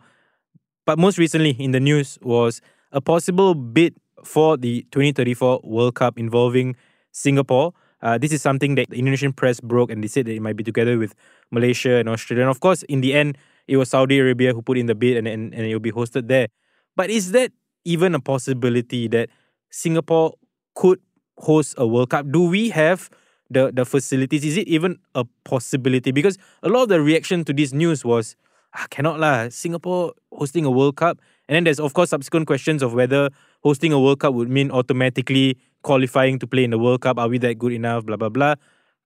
But 0.85 0.97
most 0.97 1.19
recently 1.19 1.51
in 1.51 1.71
the 1.71 1.79
news 1.79 2.17
was 2.23 2.59
a 2.91 3.01
possible 3.01 3.53
bid 3.53 3.95
for 4.23 4.57
the 4.57 4.81
2034 4.91 5.61
World 5.63 5.93
Cup 5.93 6.17
involving 6.17 6.75
Singapore. 7.11 7.73
Uh, 8.01 8.17
this 8.17 8.33
is 8.33 8.41
something 8.41 8.73
that 8.75 8.89
the 8.89 8.97
Indonesian 8.97 9.31
press 9.31 9.59
broke, 9.61 9.91
and 9.91 10.03
they 10.03 10.07
said 10.07 10.25
that 10.25 10.33
it 10.33 10.41
might 10.41 10.57
be 10.57 10.63
together 10.63 10.97
with 10.97 11.13
Malaysia 11.51 11.97
and 11.97 12.09
Australia. 12.09 12.43
And 12.43 12.51
of 12.51 12.59
course, 12.59 12.81
in 12.83 13.01
the 13.01 13.13
end, 13.13 13.37
it 13.67 13.77
was 13.77 13.89
Saudi 13.89 14.19
Arabia 14.19 14.53
who 14.53 14.63
put 14.63 14.79
in 14.79 14.87
the 14.87 14.95
bid, 14.95 15.17
and, 15.17 15.27
and, 15.27 15.53
and 15.53 15.65
it 15.65 15.71
will 15.71 15.79
be 15.79 15.91
hosted 15.91 16.27
there. 16.27 16.47
But 16.95 17.11
is 17.11 17.31
that 17.33 17.51
even 17.85 18.15
a 18.15 18.19
possibility 18.19 19.07
that 19.09 19.29
Singapore 19.69 20.33
could 20.73 20.99
host 21.37 21.75
a 21.77 21.85
World 21.85 22.09
Cup? 22.09 22.25
Do 22.31 22.49
we 22.49 22.71
have 22.71 23.09
the, 23.49 23.71
the 23.71 23.85
facilities? 23.85 24.43
Is 24.43 24.57
it 24.57 24.67
even 24.67 24.99
a 25.15 25.25
possibility? 25.43 26.11
Because 26.11 26.37
a 26.61 26.69
lot 26.69 26.83
of 26.83 26.89
the 26.89 27.01
reaction 27.01 27.43
to 27.45 27.53
this 27.53 27.73
news 27.73 28.03
was, 28.03 28.35
ah, 28.75 28.87
cannot 28.89 29.19
lah, 29.19 29.49
Singapore 29.49 30.13
hosting 30.31 30.65
a 30.65 30.71
World 30.71 30.97
Cup. 30.97 31.19
And 31.47 31.55
then 31.55 31.63
there's, 31.65 31.79
of 31.79 31.93
course, 31.93 32.09
subsequent 32.09 32.47
questions 32.47 32.81
of 32.81 32.93
whether 32.93 33.29
hosting 33.63 33.91
a 33.91 33.99
World 33.99 34.19
Cup 34.19 34.33
would 34.33 34.49
mean 34.49 34.71
automatically 34.71 35.57
qualifying 35.81 36.39
to 36.39 36.47
play 36.47 36.63
in 36.63 36.71
the 36.71 36.79
World 36.79 37.01
Cup. 37.01 37.19
Are 37.19 37.27
we 37.27 37.37
that 37.39 37.59
good 37.59 37.73
enough? 37.73 38.05
Blah, 38.05 38.17
blah, 38.17 38.29
blah. 38.29 38.55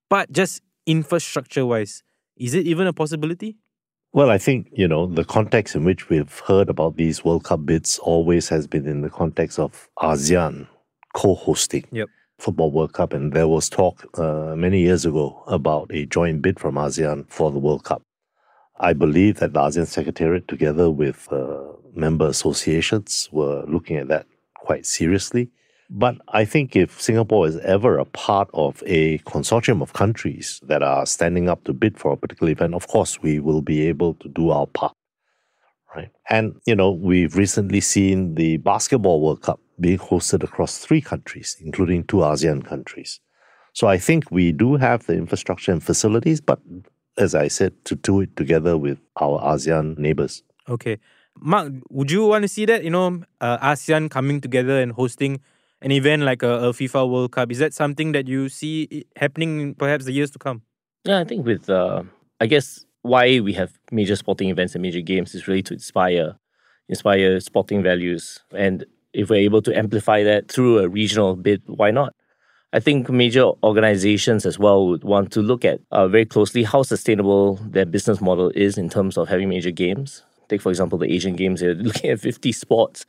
But 0.09 0.31
just 0.31 0.61
infrastructure 0.85 1.65
wise, 1.65 2.03
is 2.37 2.53
it 2.53 2.65
even 2.65 2.87
a 2.87 2.93
possibility? 2.93 3.57
Well, 4.13 4.29
I 4.29 4.37
think, 4.37 4.69
you 4.71 4.87
know, 4.87 5.05
the 5.05 5.25
context 5.25 5.75
in 5.75 5.83
which 5.83 6.09
we've 6.09 6.39
heard 6.39 6.69
about 6.69 6.95
these 6.95 7.25
World 7.25 7.43
Cup 7.43 7.65
bids 7.65 7.99
always 7.99 8.49
has 8.49 8.65
been 8.65 8.87
in 8.87 9.01
the 9.01 9.09
context 9.09 9.59
of 9.59 9.89
ASEAN 9.99 10.67
co 11.13 11.35
hosting 11.35 11.85
Yep. 11.91 12.09
Football 12.39 12.71
World 12.71 12.93
Cup. 12.93 13.13
And 13.13 13.33
there 13.33 13.47
was 13.47 13.69
talk 13.69 14.05
uh, 14.19 14.55
many 14.55 14.81
years 14.81 15.05
ago 15.05 15.43
about 15.47 15.91
a 15.91 16.05
joint 16.05 16.41
bid 16.41 16.59
from 16.59 16.75
ASEAN 16.75 17.25
for 17.29 17.51
the 17.51 17.59
World 17.59 17.83
Cup. 17.83 18.01
I 18.79 18.93
believe 18.93 19.39
that 19.39 19.53
the 19.53 19.59
ASEAN 19.59 19.87
Secretariat, 19.87 20.47
together 20.47 20.91
with 20.91 21.27
uh, 21.31 21.57
member 21.95 22.27
associations, 22.27 23.27
were 23.31 23.63
looking 23.67 23.97
at 23.97 24.07
that 24.09 24.27
quite 24.55 24.85
seriously. 24.85 25.49
But 25.89 26.17
I 26.27 26.43
think 26.43 26.75
if 26.75 27.01
Singapore 27.01 27.47
is 27.47 27.57
ever 27.59 27.97
a 27.97 28.05
part 28.05 28.49
of 28.53 28.83
a 28.85 29.19
consortium 29.19 29.81
of 29.81 29.93
countries 29.93 30.59
that 30.63 30.83
are 30.83 31.05
standing 31.05 31.47
up 31.49 31.63
to 31.63 31.73
bid 31.73 31.97
for 31.97 32.11
a 32.11 32.17
particular 32.17 32.51
event, 32.51 32.73
of 32.73 32.87
course, 32.87 33.21
we 33.21 33.39
will 33.39 33.61
be 33.61 33.87
able 33.87 34.15
to 34.15 34.27
do 34.27 34.49
our 34.49 34.67
part. 34.67 34.93
Right. 35.95 36.11
And, 36.29 36.59
you 36.65 36.75
know, 36.75 36.91
we've 36.91 37.35
recently 37.37 37.79
seen 37.79 38.35
the 38.35 38.57
Basketball 38.57 39.21
World 39.21 39.41
Cup 39.41 39.59
being 39.79 39.97
hosted 39.97 40.43
across 40.43 40.79
three 40.79 41.01
countries, 41.01 41.57
including 41.59 42.03
two 42.03 42.17
ASEAN 42.17 42.65
countries. 42.65 43.19
So 43.73 43.87
I 43.87 43.97
think 43.97 44.31
we 44.31 44.51
do 44.51 44.75
have 44.75 45.05
the 45.05 45.13
infrastructure 45.13 45.71
and 45.71 45.83
facilities, 45.83 46.41
but 46.41 46.59
as 47.17 47.35
I 47.35 47.47
said, 47.47 47.73
to 47.85 47.95
do 47.95 48.21
it 48.21 48.35
together 48.35 48.77
with 48.77 48.99
our 49.21 49.39
ASEAN 49.41 49.97
neighbors. 49.97 50.43
Okay. 50.67 50.97
Mark, 51.39 51.71
would 51.89 52.09
you 52.09 52.25
want 52.25 52.41
to 52.43 52.47
see 52.47 52.65
that, 52.65 52.83
you 52.83 52.89
know, 52.89 53.23
uh, 53.41 53.57
ASEAN 53.59 54.09
coming 54.09 54.41
together 54.41 54.81
and 54.81 54.91
hosting 54.91 55.39
an 55.81 55.91
event 55.91 56.23
like 56.23 56.41
a, 56.41 56.69
a 56.69 56.73
FIFA 56.73 57.09
World 57.09 57.31
Cup? 57.31 57.51
Is 57.51 57.59
that 57.59 57.73
something 57.73 58.11
that 58.13 58.27
you 58.27 58.49
see 58.49 59.05
happening 59.15 59.61
in 59.61 59.75
perhaps 59.75 60.05
the 60.05 60.11
years 60.11 60.31
to 60.31 60.39
come? 60.39 60.63
Yeah, 61.03 61.19
I 61.19 61.23
think 61.23 61.45
with 61.45 61.69
uh, 61.69 62.03
I 62.41 62.47
guess 62.47 62.85
why 63.03 63.39
we 63.39 63.53
have 63.53 63.71
major 63.91 64.15
sporting 64.15 64.49
events 64.49 64.75
and 64.75 64.81
major 64.81 65.01
games 65.01 65.35
is 65.35 65.47
really 65.47 65.63
to 65.63 65.73
inspire, 65.73 66.37
inspire 66.89 67.39
sporting 67.39 67.83
values, 67.83 68.39
and 68.53 68.85
if 69.17 69.31
we're 69.31 69.37
able 69.37 69.63
to 69.63 69.75
amplify 69.75 70.21
that 70.23 70.47
through 70.47 70.77
a 70.77 70.87
regional 70.87 71.35
bid, 71.35 71.63
why 71.65 71.89
not? 71.89 72.13
I 72.71 72.79
think 72.79 73.09
major 73.09 73.45
organizations 73.63 74.45
as 74.45 74.59
well 74.59 74.87
would 74.87 75.03
want 75.03 75.31
to 75.31 75.41
look 75.41 75.65
at 75.65 75.79
uh, 75.91 76.07
very 76.07 76.25
closely 76.25 76.63
how 76.63 76.83
sustainable 76.83 77.55
their 77.55 77.85
business 77.85 78.21
model 78.21 78.51
is 78.53 78.77
in 78.77 78.89
terms 78.89 79.17
of 79.17 79.27
having 79.27 79.49
major 79.49 79.71
games. 79.71 80.23
Take, 80.49 80.61
for 80.61 80.69
example, 80.69 80.99
the 80.99 81.11
Asian 81.11 81.35
Games, 81.35 81.61
they're 81.61 81.73
looking 81.89 82.11
at 82.11 82.19
50 82.19 82.51
sports, 82.51 83.05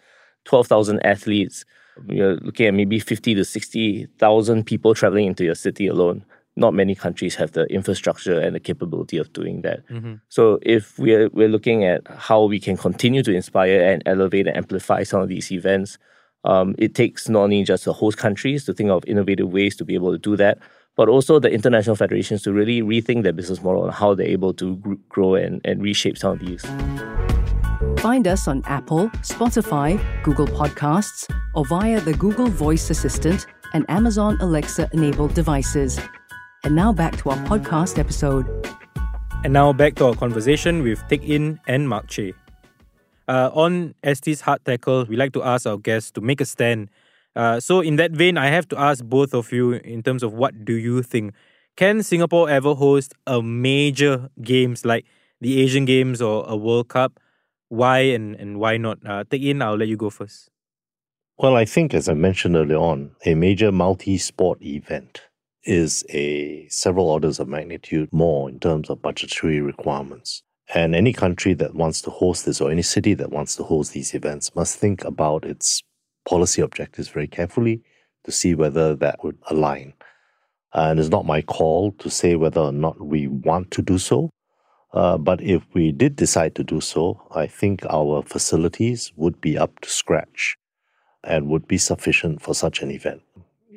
12,000 0.46 1.04
athletes. 1.04 1.66
You're 2.06 2.36
looking 2.36 2.66
at 2.66 2.74
maybe 2.74 3.00
50 3.00 3.34
to 3.34 3.44
60,000 3.44 4.64
people 4.64 4.94
traveling 4.94 5.26
into 5.26 5.44
your 5.44 5.56
city 5.56 5.88
alone. 5.88 6.24
Not 6.58 6.74
many 6.74 6.94
countries 6.94 7.34
have 7.36 7.52
the 7.52 7.64
infrastructure 7.66 8.38
and 8.38 8.54
the 8.54 8.60
capability 8.60 9.16
of 9.16 9.32
doing 9.32 9.62
that. 9.62 9.78
So, 10.28 10.58
if 10.62 10.98
we're, 10.98 11.28
we're 11.28 11.48
looking 11.48 11.84
at 11.84 12.02
how 12.26 12.44
we 12.44 12.58
can 12.58 12.76
continue 12.76 13.22
to 13.22 13.32
inspire 13.32 13.80
and 13.90 14.02
elevate 14.06 14.46
and 14.48 14.56
amplify 14.56 15.04
some 15.04 15.20
of 15.20 15.28
these 15.28 15.52
events, 15.52 15.98
um, 16.44 16.74
it 16.78 16.94
takes 16.94 17.28
not 17.28 17.44
only 17.44 17.62
just 17.62 17.84
the 17.84 17.92
host 17.92 18.18
countries 18.18 18.64
to 18.64 18.72
think 18.74 18.90
of 18.90 19.04
innovative 19.06 19.52
ways 19.52 19.76
to 19.76 19.84
be 19.84 19.94
able 19.94 20.12
to 20.12 20.18
do 20.18 20.36
that, 20.36 20.58
but 20.96 21.08
also 21.08 21.38
the 21.38 21.50
international 21.50 21.94
federations 21.94 22.42
to 22.42 22.52
really 22.52 22.82
rethink 22.82 23.22
their 23.22 23.32
business 23.32 23.62
model 23.62 23.84
and 23.84 23.94
how 23.94 24.14
they're 24.14 24.26
able 24.26 24.52
to 24.54 24.76
gr- 24.76 24.94
grow 25.08 25.34
and, 25.36 25.60
and 25.64 25.80
reshape 25.80 26.18
some 26.18 26.32
of 26.32 26.40
these. 26.40 26.64
Find 28.00 28.26
us 28.26 28.48
on 28.48 28.62
Apple, 28.66 29.08
Spotify, 29.22 30.00
Google 30.24 30.46
Podcasts, 30.46 31.32
or 31.54 31.64
via 31.66 32.00
the 32.00 32.14
Google 32.14 32.48
Voice 32.48 32.90
Assistant 32.90 33.46
and 33.74 33.84
Amazon 33.88 34.36
Alexa 34.40 34.88
enabled 34.92 35.34
devices. 35.34 36.00
And 36.64 36.74
now 36.74 36.92
back 36.92 37.16
to 37.18 37.30
our 37.30 37.36
podcast 37.46 37.98
episode. 37.98 38.46
And 39.44 39.52
now 39.52 39.72
back 39.72 39.94
to 39.96 40.06
our 40.06 40.14
conversation 40.14 40.82
with 40.82 41.06
Teck 41.08 41.22
Yin 41.22 41.60
and 41.68 41.88
Mark 41.88 42.08
Chay. 42.08 42.34
Uh, 43.28 43.50
on 43.52 43.94
ST's 44.04 44.40
Hard 44.40 44.64
Tackle, 44.64 45.04
we 45.04 45.16
like 45.16 45.32
to 45.34 45.42
ask 45.44 45.66
our 45.66 45.78
guests 45.78 46.10
to 46.12 46.20
make 46.20 46.40
a 46.40 46.44
stand. 46.44 46.90
Uh, 47.36 47.60
so, 47.60 47.80
in 47.80 47.94
that 47.96 48.10
vein, 48.10 48.36
I 48.36 48.46
have 48.48 48.66
to 48.68 48.78
ask 48.78 49.04
both 49.04 49.34
of 49.34 49.52
you 49.52 49.72
in 49.72 50.02
terms 50.02 50.24
of 50.24 50.32
what 50.32 50.64
do 50.64 50.72
you 50.74 51.02
think? 51.02 51.34
Can 51.76 52.02
Singapore 52.02 52.50
ever 52.50 52.74
host 52.74 53.14
a 53.26 53.40
major 53.40 54.28
games 54.42 54.84
like 54.84 55.06
the 55.40 55.60
Asian 55.60 55.84
Games 55.84 56.20
or 56.20 56.44
a 56.48 56.56
World 56.56 56.88
Cup? 56.88 57.20
Why 57.68 57.98
and, 57.98 58.34
and 58.34 58.58
why 58.58 58.78
not? 58.78 58.98
Uh, 59.06 59.22
Teck 59.30 59.40
Yin, 59.40 59.62
I'll 59.62 59.76
let 59.76 59.86
you 59.86 59.96
go 59.96 60.10
first. 60.10 60.50
Well, 61.38 61.54
I 61.54 61.66
think, 61.66 61.94
as 61.94 62.08
I 62.08 62.14
mentioned 62.14 62.56
earlier 62.56 62.78
on, 62.78 63.12
a 63.24 63.34
major 63.36 63.70
multi 63.70 64.18
sport 64.18 64.60
event 64.60 65.27
is 65.64 66.04
a 66.10 66.66
several 66.68 67.08
orders 67.08 67.38
of 67.38 67.48
magnitude 67.48 68.12
more 68.12 68.48
in 68.48 68.58
terms 68.58 68.88
of 68.90 69.02
budgetary 69.02 69.60
requirements. 69.60 70.42
And 70.74 70.94
any 70.94 71.12
country 71.12 71.54
that 71.54 71.74
wants 71.74 72.02
to 72.02 72.10
host 72.10 72.44
this 72.44 72.60
or 72.60 72.70
any 72.70 72.82
city 72.82 73.14
that 73.14 73.30
wants 73.30 73.56
to 73.56 73.62
host 73.62 73.92
these 73.92 74.14
events 74.14 74.54
must 74.54 74.76
think 74.76 75.04
about 75.04 75.44
its 75.44 75.82
policy 76.28 76.60
objectives 76.60 77.08
very 77.08 77.26
carefully 77.26 77.82
to 78.24 78.32
see 78.32 78.54
whether 78.54 78.94
that 78.96 79.24
would 79.24 79.38
align. 79.50 79.94
And 80.74 81.00
it's 81.00 81.08
not 81.08 81.24
my 81.24 81.40
call 81.40 81.92
to 81.92 82.10
say 82.10 82.36
whether 82.36 82.60
or 82.60 82.72
not 82.72 83.00
we 83.00 83.26
want 83.26 83.70
to 83.72 83.82
do 83.82 83.98
so. 83.98 84.30
Uh, 84.92 85.18
but 85.18 85.40
if 85.42 85.62
we 85.74 85.92
did 85.92 86.16
decide 86.16 86.54
to 86.54 86.64
do 86.64 86.80
so, 86.80 87.22
I 87.34 87.46
think 87.46 87.84
our 87.88 88.22
facilities 88.22 89.12
would 89.16 89.40
be 89.40 89.56
up 89.56 89.80
to 89.80 89.88
scratch 89.88 90.56
and 91.24 91.48
would 91.48 91.66
be 91.66 91.78
sufficient 91.78 92.42
for 92.42 92.54
such 92.54 92.82
an 92.82 92.90
event. 92.90 93.22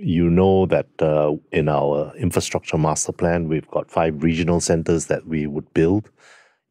You 0.03 0.29
know 0.31 0.65
that 0.65 0.87
uh, 0.99 1.33
in 1.51 1.69
our 1.69 2.11
infrastructure 2.17 2.77
master 2.77 3.11
plan, 3.11 3.47
we've 3.47 3.67
got 3.69 3.91
five 3.91 4.23
regional 4.23 4.59
centers 4.59 5.05
that 5.07 5.27
we 5.27 5.45
would 5.45 5.71
build. 5.75 6.09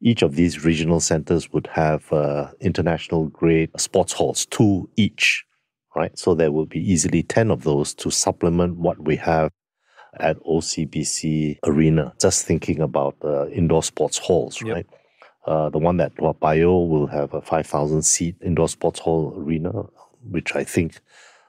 Each 0.01 0.21
of 0.21 0.35
these 0.35 0.65
regional 0.65 0.99
centers 0.99 1.51
would 1.53 1.67
have 1.67 2.11
uh, 2.11 2.47
international 2.59 3.27
grade 3.27 3.69
sports 3.79 4.11
halls, 4.11 4.45
two 4.47 4.89
each, 4.97 5.45
right? 5.95 6.17
So 6.19 6.33
there 6.35 6.51
will 6.51 6.65
be 6.65 6.79
easily 6.79 7.23
10 7.23 7.51
of 7.51 7.63
those 7.63 7.93
to 7.95 8.11
supplement 8.11 8.75
what 8.77 8.99
we 9.05 9.15
have 9.17 9.51
at 10.19 10.37
OCBC 10.43 11.59
Arena. 11.65 12.13
Just 12.19 12.45
thinking 12.45 12.81
about 12.81 13.15
uh, 13.23 13.47
indoor 13.47 13.81
sports 13.83 14.17
halls, 14.17 14.61
Yep. 14.61 14.75
right? 14.75 14.87
Uh, 15.45 15.69
the 15.69 15.77
one 15.77 16.01
at 16.01 16.15
Toa 16.17 16.33
Payoh 16.33 16.87
will 16.89 17.07
have 17.07 17.33
a 17.33 17.41
5,000 17.41 18.01
seat 18.03 18.35
indoor 18.43 18.67
sports 18.67 18.99
hall 18.99 19.33
arena, 19.37 19.71
which 20.29 20.53
I 20.55 20.63
think 20.65 20.99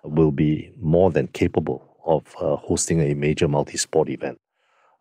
will 0.05 0.33
be 0.33 0.73
more 0.81 1.11
than 1.11 1.29
capable 1.29 1.97
of 2.05 2.35
uh, 2.41 2.57
hosting 2.57 3.01
a 3.01 3.15
major 3.15 3.49
multi 3.49 3.77
sport 3.77 4.09
event. 4.09 4.39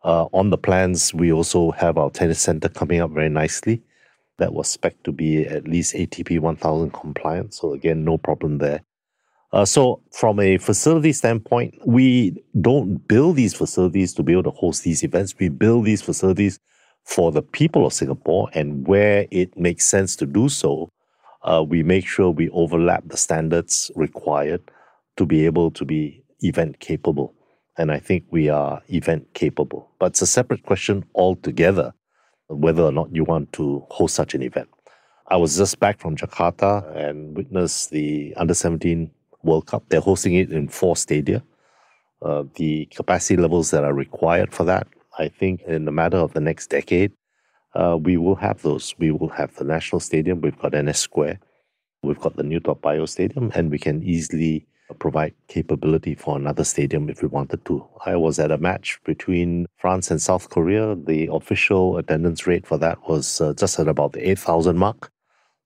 Uh, 0.04 0.26
on 0.32 0.50
the 0.50 0.58
plans, 0.58 1.14
we 1.14 1.32
also 1.32 1.70
have 1.72 1.96
our 1.96 2.10
tennis 2.10 2.40
center 2.40 2.68
coming 2.68 3.00
up 3.00 3.10
very 3.10 3.28
nicely. 3.28 3.82
That 4.38 4.52
was 4.52 4.68
spec 4.68 5.02
to 5.04 5.12
be 5.12 5.46
at 5.46 5.68
least 5.68 5.94
ATP 5.94 6.40
1000 6.40 6.90
compliant. 6.92 7.54
So, 7.54 7.72
again, 7.72 8.04
no 8.04 8.18
problem 8.18 8.58
there. 8.58 8.82
Uh, 9.52 9.64
so, 9.64 10.02
from 10.10 10.40
a 10.40 10.56
facility 10.58 11.12
standpoint, 11.12 11.74
we 11.86 12.42
don't 12.60 13.06
build 13.06 13.36
these 13.36 13.54
facilities 13.54 14.14
to 14.14 14.22
be 14.22 14.32
able 14.32 14.44
to 14.44 14.50
host 14.50 14.82
these 14.82 15.04
events. 15.04 15.34
We 15.38 15.50
build 15.50 15.84
these 15.84 16.02
facilities 16.02 16.58
for 17.04 17.30
the 17.30 17.42
people 17.42 17.84
of 17.84 17.92
Singapore, 17.92 18.48
and 18.54 18.86
where 18.86 19.26
it 19.30 19.56
makes 19.58 19.86
sense 19.86 20.16
to 20.16 20.26
do 20.26 20.48
so, 20.48 20.88
uh, 21.42 21.62
we 21.68 21.82
make 21.82 22.06
sure 22.06 22.30
we 22.30 22.48
overlap 22.50 23.04
the 23.06 23.16
standards 23.16 23.90
required 23.94 24.62
to 25.16 25.26
be 25.26 25.44
able 25.46 25.70
to 25.72 25.84
be 25.84 26.22
event 26.40 26.80
capable. 26.80 27.34
And 27.78 27.90
I 27.90 27.98
think 27.98 28.24
we 28.30 28.48
are 28.48 28.82
event 28.88 29.32
capable. 29.34 29.90
But 29.98 30.12
it's 30.12 30.22
a 30.22 30.26
separate 30.26 30.62
question 30.64 31.04
altogether 31.14 31.94
whether 32.48 32.82
or 32.82 32.92
not 32.92 33.14
you 33.14 33.24
want 33.24 33.52
to 33.54 33.84
host 33.90 34.14
such 34.14 34.34
an 34.34 34.42
event. 34.42 34.68
I 35.28 35.36
was 35.36 35.56
just 35.56 35.80
back 35.80 35.98
from 35.98 36.16
Jakarta 36.16 36.94
and 36.94 37.36
witnessed 37.36 37.90
the 37.90 38.34
under 38.36 38.54
17 38.54 39.10
World 39.42 39.66
Cup. 39.66 39.84
They're 39.88 40.00
hosting 40.00 40.34
it 40.34 40.52
in 40.52 40.68
four 40.68 40.96
stadia. 40.96 41.42
Uh, 42.20 42.44
the 42.54 42.86
capacity 42.86 43.36
levels 43.36 43.70
that 43.70 43.84
are 43.84 43.94
required 43.94 44.52
for 44.52 44.64
that, 44.64 44.86
I 45.18 45.28
think, 45.28 45.62
in 45.62 45.86
the 45.86 45.92
matter 45.92 46.18
of 46.18 46.34
the 46.34 46.40
next 46.40 46.68
decade, 46.68 47.12
uh, 47.74 47.98
we 48.00 48.16
will 48.16 48.36
have 48.36 48.62
those. 48.62 48.94
We 48.98 49.10
will 49.10 49.30
have 49.30 49.54
the 49.56 49.64
National 49.64 50.00
Stadium. 50.00 50.40
We've 50.40 50.58
got 50.58 50.74
NS 50.74 50.98
Square. 50.98 51.40
We've 52.02 52.20
got 52.20 52.36
the 52.36 52.42
new 52.42 52.60
Toa 52.60 53.06
Stadium, 53.06 53.50
and 53.54 53.70
we 53.70 53.78
can 53.78 54.02
easily 54.02 54.66
provide 54.98 55.34
capability 55.48 56.14
for 56.14 56.36
another 56.36 56.64
stadium 56.64 57.08
if 57.08 57.22
we 57.22 57.28
wanted 57.28 57.64
to. 57.66 57.86
I 58.04 58.16
was 58.16 58.38
at 58.38 58.50
a 58.50 58.58
match 58.58 58.98
between 59.04 59.66
France 59.76 60.10
and 60.10 60.20
South 60.20 60.50
Korea. 60.50 60.94
The 60.94 61.28
official 61.32 61.98
attendance 61.98 62.46
rate 62.46 62.66
for 62.66 62.78
that 62.78 62.98
was 63.08 63.40
uh, 63.40 63.54
just 63.54 63.78
at 63.78 63.88
about 63.88 64.12
the 64.12 64.30
8,000 64.30 64.76
mark. 64.76 65.10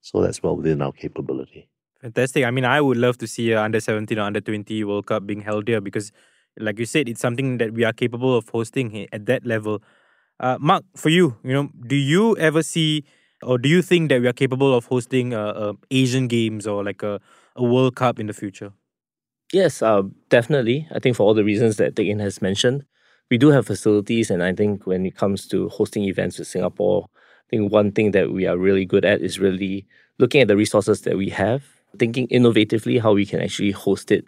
So 0.01 0.21
that's 0.21 0.43
well 0.43 0.57
within 0.57 0.83
our 0.83 0.93
capability. 0.93 1.69
Fantastic. 2.01 2.45
I 2.45 2.51
mean, 2.51 2.65
I 2.65 2.81
would 2.81 2.97
love 2.97 3.19
to 3.19 3.27
see 3.27 3.53
a 3.53 3.63
under 3.63 3.81
17 3.81 4.19
or 4.19 4.23
under 4.23 4.41
20 4.41 4.85
World 4.85 5.07
Cup 5.07 5.27
being 5.27 5.41
held 5.41 5.67
here 5.67 5.81
because, 5.81 6.13
like 6.59 6.79
you 6.79 6.87
said, 6.87 7.09
it's 7.09 7.21
something 7.21 7.59
that 7.59 7.73
we 7.73 7.85
are 7.85 7.93
capable 7.93 8.37
of 8.37 8.49
hosting 8.49 9.09
at 9.13 9.27
that 9.27 9.45
level. 9.45 9.83
Uh, 10.39 10.59
Mark, 10.61 10.85
for 10.95 11.09
you, 11.09 11.37
you 11.43 11.53
know, 11.53 11.71
do 11.87 11.97
you 11.97 12.37
ever 12.37 12.63
see 12.63 13.05
or 13.43 13.59
do 13.59 13.69
you 13.69 13.83
think 13.83 14.09
that 14.09 14.21
we 14.21 14.29
are 14.29 14.33
capable 14.33 14.75
of 14.75 14.87
hosting 14.87 15.35
uh, 15.35 15.49
uh, 15.49 15.73
Asian 15.91 16.29
Games 16.29 16.67
or 16.67 16.83
like 16.83 17.03
a, 17.03 17.21
a 17.55 17.63
World 17.63 17.97
Cup 17.97 18.19
in 18.19 18.27
the 18.27 18.33
future? 18.33 18.73
Yes, 19.53 19.81
uh, 19.83 20.03
definitely. 20.29 20.89
I 20.93 20.99
think 20.99 21.17
for 21.17 21.23
all 21.23 21.35
the 21.35 21.45
reasons 21.45 21.77
that 21.77 21.97
Teck 21.97 22.07
Yin 22.07 22.19
has 22.19 22.43
mentioned, 22.43 22.85
we 23.31 23.39
do 23.39 23.49
have 23.51 23.67
facilities, 23.67 24.31
and 24.31 24.43
I 24.43 24.53
think 24.53 24.87
when 24.87 25.07
it 25.07 25.17
comes 25.17 25.47
to 25.49 25.69
hosting 25.69 26.05
events 26.05 26.39
with 26.39 26.49
Singapore, 26.49 27.09
I 27.15 27.49
think 27.51 27.73
one 27.73 27.93
thing 27.93 28.11
that 28.13 28.33
we 28.33 28.47
are 28.47 28.59
really 28.59 28.85
good 28.85 29.05
at 29.05 29.21
is 29.21 29.39
really 29.39 29.87
looking 30.19 30.41
at 30.41 30.49
the 30.49 30.57
resources 30.57 31.03
that 31.03 31.17
we 31.17 31.29
have, 31.31 31.65
thinking 31.99 32.27
innovatively 32.29 33.01
how 33.01 33.13
we 33.13 33.25
can 33.27 33.41
actually 33.41 33.71
host 33.71 34.11
it, 34.11 34.25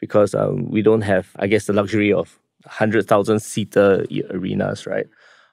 because 0.00 0.34
um, 0.34 0.70
we 0.70 0.82
don't 0.82 1.02
have, 1.02 1.28
I 1.38 1.46
guess, 1.46 1.66
the 1.66 1.72
luxury 1.72 2.12
of 2.12 2.38
hundred 2.66 3.06
thousand 3.08 3.40
seater 3.40 4.04
arenas, 4.30 4.86
right? 4.86 5.06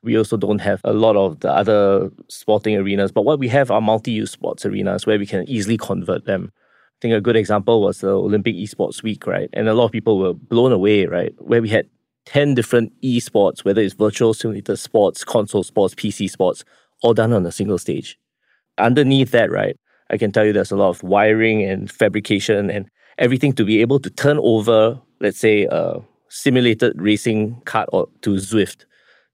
We 0.03 0.17
also 0.17 0.37
don't 0.37 0.59
have 0.59 0.81
a 0.83 0.93
lot 0.93 1.15
of 1.15 1.39
the 1.39 1.51
other 1.51 2.11
sporting 2.27 2.75
arenas, 2.75 3.11
but 3.11 3.23
what 3.23 3.39
we 3.39 3.47
have 3.49 3.71
are 3.71 3.81
multi-use 3.81 4.31
sports 4.31 4.65
arenas 4.65 5.05
where 5.05 5.17
we 5.17 5.25
can 5.25 5.47
easily 5.49 5.77
convert 5.77 6.25
them. 6.25 6.51
I 6.95 7.01
think 7.01 7.13
a 7.13 7.21
good 7.21 7.35
example 7.35 7.81
was 7.81 7.99
the 7.99 8.11
Olympic 8.11 8.55
Esports 8.55 9.03
Week, 9.03 9.27
right? 9.27 9.49
And 9.53 9.67
a 9.67 9.73
lot 9.73 9.85
of 9.85 9.91
people 9.91 10.17
were 10.17 10.33
blown 10.33 10.71
away, 10.71 11.05
right? 11.05 11.33
Where 11.39 11.61
we 11.61 11.69
had 11.69 11.89
10 12.25 12.55
different 12.55 12.93
esports, 13.01 13.63
whether 13.65 13.81
it's 13.81 13.93
virtual 13.93 14.33
simulated 14.33 14.79
sports, 14.79 15.23
console 15.23 15.63
sports, 15.63 15.93
PC 15.93 16.29
sports, 16.29 16.63
all 17.01 17.13
done 17.13 17.33
on 17.33 17.45
a 17.45 17.51
single 17.51 17.77
stage. 17.77 18.17
Underneath 18.77 19.31
that, 19.31 19.51
right, 19.51 19.77
I 20.09 20.17
can 20.17 20.31
tell 20.31 20.45
you 20.45 20.53
there's 20.53 20.71
a 20.71 20.77
lot 20.77 20.89
of 20.89 21.03
wiring 21.03 21.63
and 21.63 21.91
fabrication 21.91 22.69
and 22.69 22.89
everything 23.17 23.53
to 23.53 23.65
be 23.65 23.81
able 23.81 23.99
to 23.99 24.09
turn 24.09 24.39
over, 24.39 24.99
let's 25.19 25.39
say, 25.39 25.67
a 25.69 25.99
simulated 26.29 26.99
racing 26.99 27.61
card 27.65 27.89
or 27.91 28.07
to 28.21 28.31
Zwift, 28.31 28.85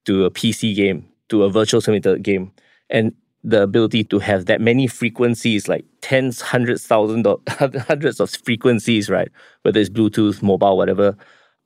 to 0.05 0.25
a 0.25 0.31
PC 0.31 0.75
game, 0.75 1.07
to 1.29 1.43
a 1.43 1.49
virtual 1.49 1.81
simulated 1.81 2.23
game. 2.23 2.51
And 2.89 3.13
the 3.43 3.63
ability 3.63 4.03
to 4.05 4.19
have 4.19 4.45
that 4.45 4.61
many 4.61 4.87
frequencies, 4.87 5.67
like 5.67 5.85
tens, 6.01 6.41
hundreds, 6.41 6.85
thousands, 6.85 7.25
hundreds 7.87 8.19
of 8.19 8.29
frequencies, 8.29 9.09
right? 9.09 9.29
Whether 9.63 9.79
it's 9.79 9.89
Bluetooth, 9.89 10.41
mobile, 10.43 10.77
whatever, 10.77 11.17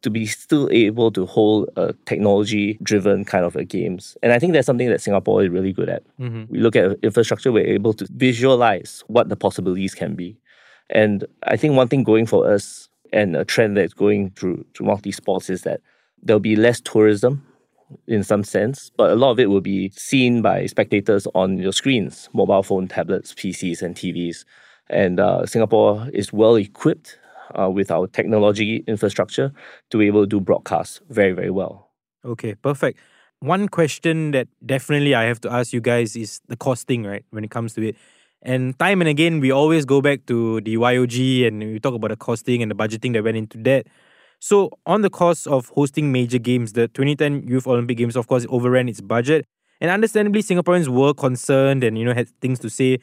to 0.02 0.10
be 0.10 0.26
still 0.26 0.70
able 0.72 1.12
to 1.12 1.26
hold 1.26 1.70
a 1.76 1.94
technology 2.06 2.78
driven 2.84 3.26
kind 3.26 3.44
of 3.44 3.56
a 3.56 3.66
games. 3.66 4.16
And 4.24 4.32
I 4.32 4.40
think 4.40 4.54
that's 4.54 4.66
something 4.66 4.90
that 4.90 5.02
Singapore 5.02 5.44
is 5.44 5.50
really 5.50 5.74
good 5.74 5.90
at. 5.90 6.04
Mm-hmm. 6.20 6.44
We 6.50 6.60
look 6.60 6.76
at 6.76 6.98
infrastructure, 7.02 7.52
we're 7.52 7.66
able 7.66 7.94
to 7.94 8.08
visualize 8.12 9.04
what 9.08 9.30
the 9.30 9.36
possibilities 9.36 9.96
can 9.96 10.16
be. 10.16 10.38
And 10.90 11.26
I 11.44 11.58
think 11.58 11.76
one 11.76 11.88
thing 11.88 12.04
going 12.04 12.28
for 12.28 12.50
us 12.50 12.88
and 13.12 13.36
a 13.36 13.44
trend 13.44 13.78
that's 13.78 13.94
going 13.94 14.32
through 14.32 14.66
through 14.76 14.86
multi 14.86 15.12
sports 15.12 15.50
is 15.50 15.64
that 15.64 15.82
there'll 16.22 16.40
be 16.40 16.56
less 16.56 16.80
tourism 16.80 17.46
in 18.08 18.24
some 18.24 18.44
sense, 18.44 18.92
but 18.98 19.12
a 19.12 19.16
lot 19.16 19.32
of 19.32 19.40
it 19.40 19.50
will 19.50 19.62
be 19.62 19.90
seen 19.90 20.42
by 20.42 20.66
spectators 20.66 21.28
on 21.36 21.58
your 21.58 21.72
screens, 21.72 22.30
mobile 22.34 22.64
phone, 22.64 22.88
tablets, 22.88 23.34
PCs, 23.34 23.82
and 23.82 23.96
TVs. 23.96 24.46
And 24.90 25.20
uh, 25.20 25.46
Singapore 25.46 26.08
is 26.14 26.32
well 26.32 26.56
equipped 26.56 27.18
uh, 27.60 27.70
with 27.70 27.92
our 27.92 28.08
technology 28.08 28.84
infrastructure 28.88 29.52
to 29.90 29.98
be 29.98 30.08
able 30.08 30.24
to 30.24 30.28
do 30.28 30.40
broadcasts 30.40 31.02
very, 31.10 31.32
very 31.32 31.52
well. 31.52 31.90
Okay, 32.24 32.56
perfect. 32.56 33.00
One 33.40 33.68
question 33.68 34.32
that 34.32 34.48
definitely 34.66 35.14
I 35.14 35.24
have 35.24 35.42
to 35.42 35.52
ask 35.52 35.74
you 35.74 35.82
guys 35.82 36.16
is 36.16 36.42
the 36.48 36.56
costing, 36.56 37.04
right? 37.04 37.26
When 37.30 37.44
it 37.44 37.52
comes 37.52 37.74
to 37.74 37.88
it. 37.88 37.96
And 38.42 38.78
time 38.78 39.02
and 39.02 39.10
again, 39.10 39.40
we 39.40 39.52
always 39.52 39.86
go 39.86 40.02
back 40.02 40.26
to 40.28 40.62
the 40.62 40.76
YOG 40.76 41.48
and 41.48 41.60
we 41.60 41.80
talk 41.80 41.96
about 41.96 42.10
the 42.10 42.16
costing 42.16 42.62
and 42.62 42.70
the 42.70 42.76
budgeting 42.76 43.14
that 43.14 43.24
went 43.24 43.38
into 43.38 43.58
that. 43.64 43.88
So, 44.40 44.72
on 44.86 45.02
the 45.02 45.10
cost 45.10 45.48
of 45.48 45.70
hosting 45.70 46.12
major 46.12 46.38
games, 46.38 46.74
the 46.74 46.88
2010 46.90 47.48
Youth 47.48 47.68
Olympic 47.68 47.98
Games, 47.98 48.16
of 48.16 48.28
course, 48.28 48.46
overran 48.50 48.90
its 48.90 49.02
budget. 49.02 49.46
And 49.82 49.92
understandably, 49.92 50.42
Singaporeans 50.42 50.88
were 50.88 51.14
concerned 51.14 51.84
and, 51.84 51.98
you 51.98 52.06
know, 52.06 52.14
had 52.14 52.30
things 52.42 52.60
to 52.60 52.70
say. 52.70 53.00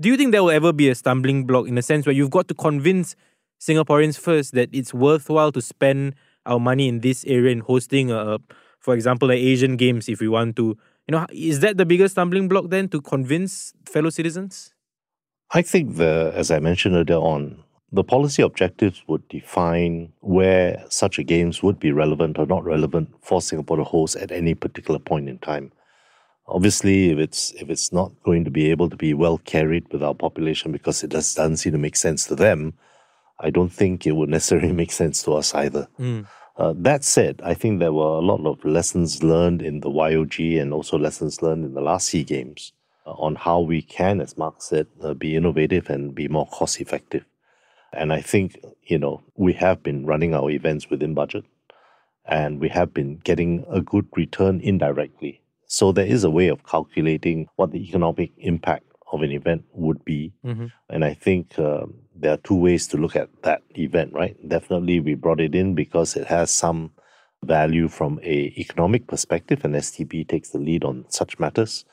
Do 0.00 0.08
you 0.08 0.16
think 0.16 0.32
there 0.32 0.42
will 0.42 0.50
ever 0.50 0.72
be 0.72 0.88
a 0.88 0.94
stumbling 0.94 1.46
block 1.46 1.68
in 1.68 1.76
the 1.76 1.82
sense 1.82 2.04
where 2.04 2.14
you've 2.14 2.30
got 2.30 2.48
to 2.48 2.54
convince 2.54 3.14
Singaporeans 3.60 4.18
first 4.18 4.52
that 4.54 4.68
it's 4.72 4.92
worthwhile 4.92 5.52
to 5.52 5.62
spend 5.62 6.14
our 6.46 6.58
money 6.58 6.88
in 6.88 7.00
this 7.00 7.24
area 7.26 7.52
in 7.52 7.60
hosting, 7.60 8.10
a, 8.10 8.38
for 8.80 8.94
example, 8.94 9.28
the 9.28 9.34
Asian 9.34 9.76
Games 9.76 10.08
if 10.08 10.20
we 10.20 10.28
want 10.28 10.56
to? 10.56 10.76
You 11.06 11.12
know, 11.12 11.26
is 11.30 11.60
that 11.60 11.76
the 11.76 11.86
biggest 11.86 12.12
stumbling 12.12 12.48
block 12.48 12.70
then 12.70 12.88
to 12.88 13.00
convince 13.00 13.72
fellow 13.86 14.10
citizens? 14.10 14.74
I 15.52 15.62
think 15.62 15.96
the, 15.96 16.32
as 16.34 16.50
I 16.50 16.58
mentioned 16.58 16.96
earlier 16.96 17.18
on, 17.18 17.62
the 17.94 18.02
policy 18.02 18.42
objectives 18.42 19.04
would 19.06 19.26
define 19.28 20.12
where 20.20 20.84
such 20.88 21.18
a 21.18 21.22
games 21.22 21.62
would 21.62 21.78
be 21.78 21.92
relevant 21.92 22.38
or 22.38 22.46
not 22.46 22.64
relevant 22.64 23.08
for 23.22 23.40
Singapore 23.40 23.76
to 23.76 23.84
host 23.84 24.16
at 24.16 24.32
any 24.32 24.54
particular 24.54 24.98
point 24.98 25.28
in 25.28 25.38
time. 25.38 25.70
Obviously, 26.48 27.10
if 27.10 27.18
it's 27.18 27.52
if 27.52 27.70
it's 27.70 27.92
not 27.92 28.10
going 28.24 28.44
to 28.44 28.50
be 28.50 28.70
able 28.70 28.90
to 28.90 28.96
be 28.96 29.14
well 29.14 29.38
carried 29.38 29.90
with 29.92 30.02
our 30.02 30.14
population 30.14 30.72
because 30.72 31.04
it 31.04 31.12
just 31.12 31.36
doesn't 31.36 31.58
seem 31.58 31.72
to 31.72 31.78
make 31.78 31.94
sense 31.94 32.26
to 32.26 32.34
them, 32.34 32.74
I 33.38 33.50
don't 33.50 33.72
think 33.72 34.06
it 34.06 34.16
would 34.16 34.28
necessarily 34.28 34.72
make 34.82 34.92
sense 34.92 35.22
to 35.22 35.34
us 35.34 35.54
either. 35.54 35.86
Mm. 35.98 36.26
Uh, 36.56 36.74
that 36.76 37.04
said, 37.04 37.40
I 37.44 37.54
think 37.54 37.78
there 37.78 37.92
were 37.92 38.18
a 38.18 38.20
lot 38.20 38.44
of 38.44 38.64
lessons 38.64 39.22
learned 39.22 39.62
in 39.62 39.80
the 39.80 39.90
YOG 39.90 40.60
and 40.60 40.72
also 40.72 40.98
lessons 40.98 41.42
learned 41.42 41.64
in 41.64 41.74
the 41.74 41.80
last 41.80 42.08
SEA 42.08 42.24
Games 42.24 42.72
uh, 43.06 43.12
on 43.12 43.36
how 43.36 43.60
we 43.60 43.82
can, 43.82 44.20
as 44.20 44.36
Mark 44.36 44.62
said, 44.62 44.86
uh, 45.02 45.14
be 45.14 45.34
innovative 45.34 45.90
and 45.90 46.14
be 46.14 46.28
more 46.28 46.46
cost 46.46 46.80
effective. 46.80 47.24
And 47.96 48.12
I 48.12 48.20
think, 48.20 48.58
you 48.82 48.98
know, 48.98 49.22
we 49.36 49.52
have 49.54 49.82
been 49.82 50.06
running 50.06 50.34
our 50.34 50.50
events 50.50 50.90
within 50.90 51.14
budget 51.14 51.44
and 52.26 52.60
we 52.60 52.68
have 52.70 52.94
been 52.94 53.18
getting 53.18 53.64
a 53.70 53.80
good 53.80 54.06
return 54.16 54.60
indirectly. 54.60 55.42
So 55.66 55.92
there 55.92 56.06
is 56.06 56.24
a 56.24 56.30
way 56.30 56.48
of 56.48 56.64
calculating 56.64 57.48
what 57.56 57.72
the 57.72 57.82
economic 57.86 58.32
impact 58.38 58.84
of 59.12 59.22
an 59.22 59.30
event 59.30 59.64
would 59.72 60.04
be. 60.04 60.32
Mm-hmm. 60.44 60.66
And 60.88 61.04
I 61.04 61.14
think 61.14 61.58
uh, 61.58 61.86
there 62.14 62.32
are 62.34 62.38
two 62.38 62.56
ways 62.56 62.86
to 62.88 62.96
look 62.96 63.16
at 63.16 63.30
that 63.42 63.62
event, 63.76 64.12
right? 64.12 64.36
Definitely 64.48 65.00
we 65.00 65.14
brought 65.14 65.40
it 65.40 65.54
in 65.54 65.74
because 65.74 66.16
it 66.16 66.26
has 66.26 66.50
some 66.50 66.92
value 67.42 67.88
from 67.88 68.18
a 68.22 68.54
economic 68.56 69.06
perspective 69.06 69.64
and 69.64 69.74
STB 69.74 70.28
takes 70.28 70.50
the 70.50 70.58
lead 70.58 70.84
on 70.84 71.04
such 71.08 71.38
matters. 71.38 71.84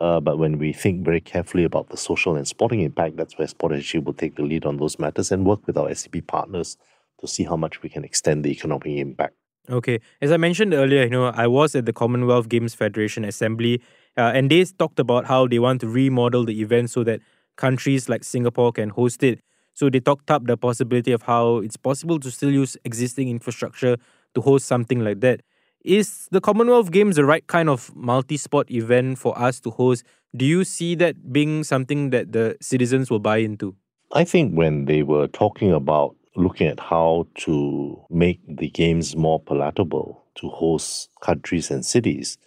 Uh, 0.00 0.20
but 0.20 0.38
when 0.38 0.58
we 0.58 0.72
think 0.72 1.04
very 1.04 1.20
carefully 1.20 1.64
about 1.64 1.88
the 1.88 1.96
social 1.96 2.36
and 2.36 2.46
sporting 2.46 2.80
impact, 2.80 3.16
that's 3.16 3.38
where 3.38 3.46
Sport 3.46 3.72
SG 3.72 4.02
will 4.04 4.12
take 4.12 4.34
the 4.36 4.42
lead 4.42 4.64
on 4.66 4.76
those 4.76 4.98
matters 4.98 5.30
and 5.30 5.46
work 5.46 5.66
with 5.66 5.76
our 5.76 5.88
STB 5.88 6.26
partners 6.26 6.76
to 7.20 7.26
see 7.26 7.44
how 7.44 7.56
much 7.56 7.82
we 7.82 7.88
can 7.88 8.04
extend 8.04 8.44
the 8.44 8.50
economic 8.50 8.86
impact. 8.86 9.34
Okay. 9.70 10.00
As 10.20 10.30
I 10.30 10.36
mentioned 10.36 10.74
earlier, 10.74 11.04
you 11.04 11.10
know, 11.10 11.26
I 11.26 11.46
was 11.46 11.74
at 11.74 11.86
the 11.86 11.92
Commonwealth 11.92 12.48
Games 12.48 12.74
Federation 12.74 13.24
Assembly, 13.24 13.80
uh, 14.16 14.32
and 14.34 14.50
they 14.50 14.64
talked 14.64 14.98
about 14.98 15.24
how 15.26 15.46
they 15.46 15.58
want 15.58 15.80
to 15.80 15.88
remodel 15.88 16.44
the 16.44 16.60
event 16.60 16.90
so 16.90 17.02
that 17.04 17.20
countries 17.56 18.08
like 18.08 18.24
Singapore 18.24 18.72
can 18.72 18.90
host 18.90 19.22
it. 19.22 19.40
So 19.72 19.88
they 19.88 20.00
talked 20.00 20.30
up 20.30 20.46
the 20.46 20.56
possibility 20.56 21.12
of 21.12 21.22
how 21.22 21.58
it's 21.58 21.76
possible 21.76 22.20
to 22.20 22.30
still 22.30 22.50
use 22.50 22.76
existing 22.84 23.28
infrastructure 23.28 23.96
to 24.34 24.40
host 24.40 24.66
something 24.66 25.00
like 25.00 25.20
that. 25.20 25.40
Is 25.84 26.28
the 26.30 26.40
Commonwealth 26.40 26.90
Games 26.90 27.16
the 27.16 27.26
right 27.26 27.46
kind 27.46 27.68
of 27.68 27.94
multi 27.94 28.38
sport 28.38 28.70
event 28.70 29.18
for 29.18 29.38
us 29.38 29.60
to 29.60 29.70
host? 29.70 30.02
Do 30.34 30.46
you 30.46 30.64
see 30.64 30.94
that 30.94 31.30
being 31.30 31.62
something 31.62 32.08
that 32.08 32.32
the 32.32 32.56
citizens 32.62 33.10
will 33.10 33.18
buy 33.18 33.38
into? 33.38 33.76
I 34.10 34.24
think 34.24 34.54
when 34.54 34.86
they 34.86 35.02
were 35.02 35.26
talking 35.26 35.72
about 35.72 36.16
looking 36.36 36.68
at 36.68 36.80
how 36.80 37.26
to 37.40 38.02
make 38.08 38.40
the 38.48 38.70
games 38.70 39.14
more 39.14 39.38
palatable 39.38 40.24
to 40.36 40.48
host 40.48 41.10
countries 41.20 41.70
and 41.70 41.84
cities, 41.84 42.38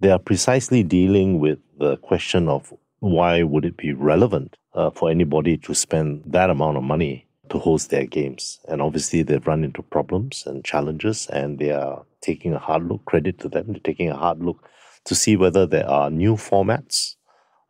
they 0.00 0.10
are 0.10 0.18
precisely 0.18 0.82
dealing 0.82 1.40
with 1.40 1.58
the 1.78 1.98
question 1.98 2.48
of 2.48 2.72
why 3.00 3.42
would 3.42 3.66
it 3.66 3.76
be 3.76 3.92
relevant 3.92 4.56
uh, 4.72 4.88
for 4.88 5.10
anybody 5.10 5.58
to 5.58 5.74
spend 5.74 6.22
that 6.24 6.48
amount 6.48 6.78
of 6.78 6.82
money 6.82 7.23
to 7.50 7.58
host 7.58 7.90
their 7.90 8.06
games. 8.06 8.60
And 8.68 8.80
obviously, 8.80 9.22
they've 9.22 9.46
run 9.46 9.64
into 9.64 9.82
problems 9.82 10.44
and 10.46 10.64
challenges, 10.64 11.26
and 11.28 11.58
they 11.58 11.70
are 11.70 12.04
taking 12.20 12.54
a 12.54 12.58
hard 12.58 12.84
look. 12.88 13.04
Credit 13.04 13.38
to 13.40 13.48
them, 13.48 13.66
they're 13.68 13.80
taking 13.80 14.10
a 14.10 14.16
hard 14.16 14.42
look 14.42 14.68
to 15.04 15.14
see 15.14 15.36
whether 15.36 15.66
there 15.66 15.88
are 15.88 16.10
new 16.10 16.34
formats 16.34 17.16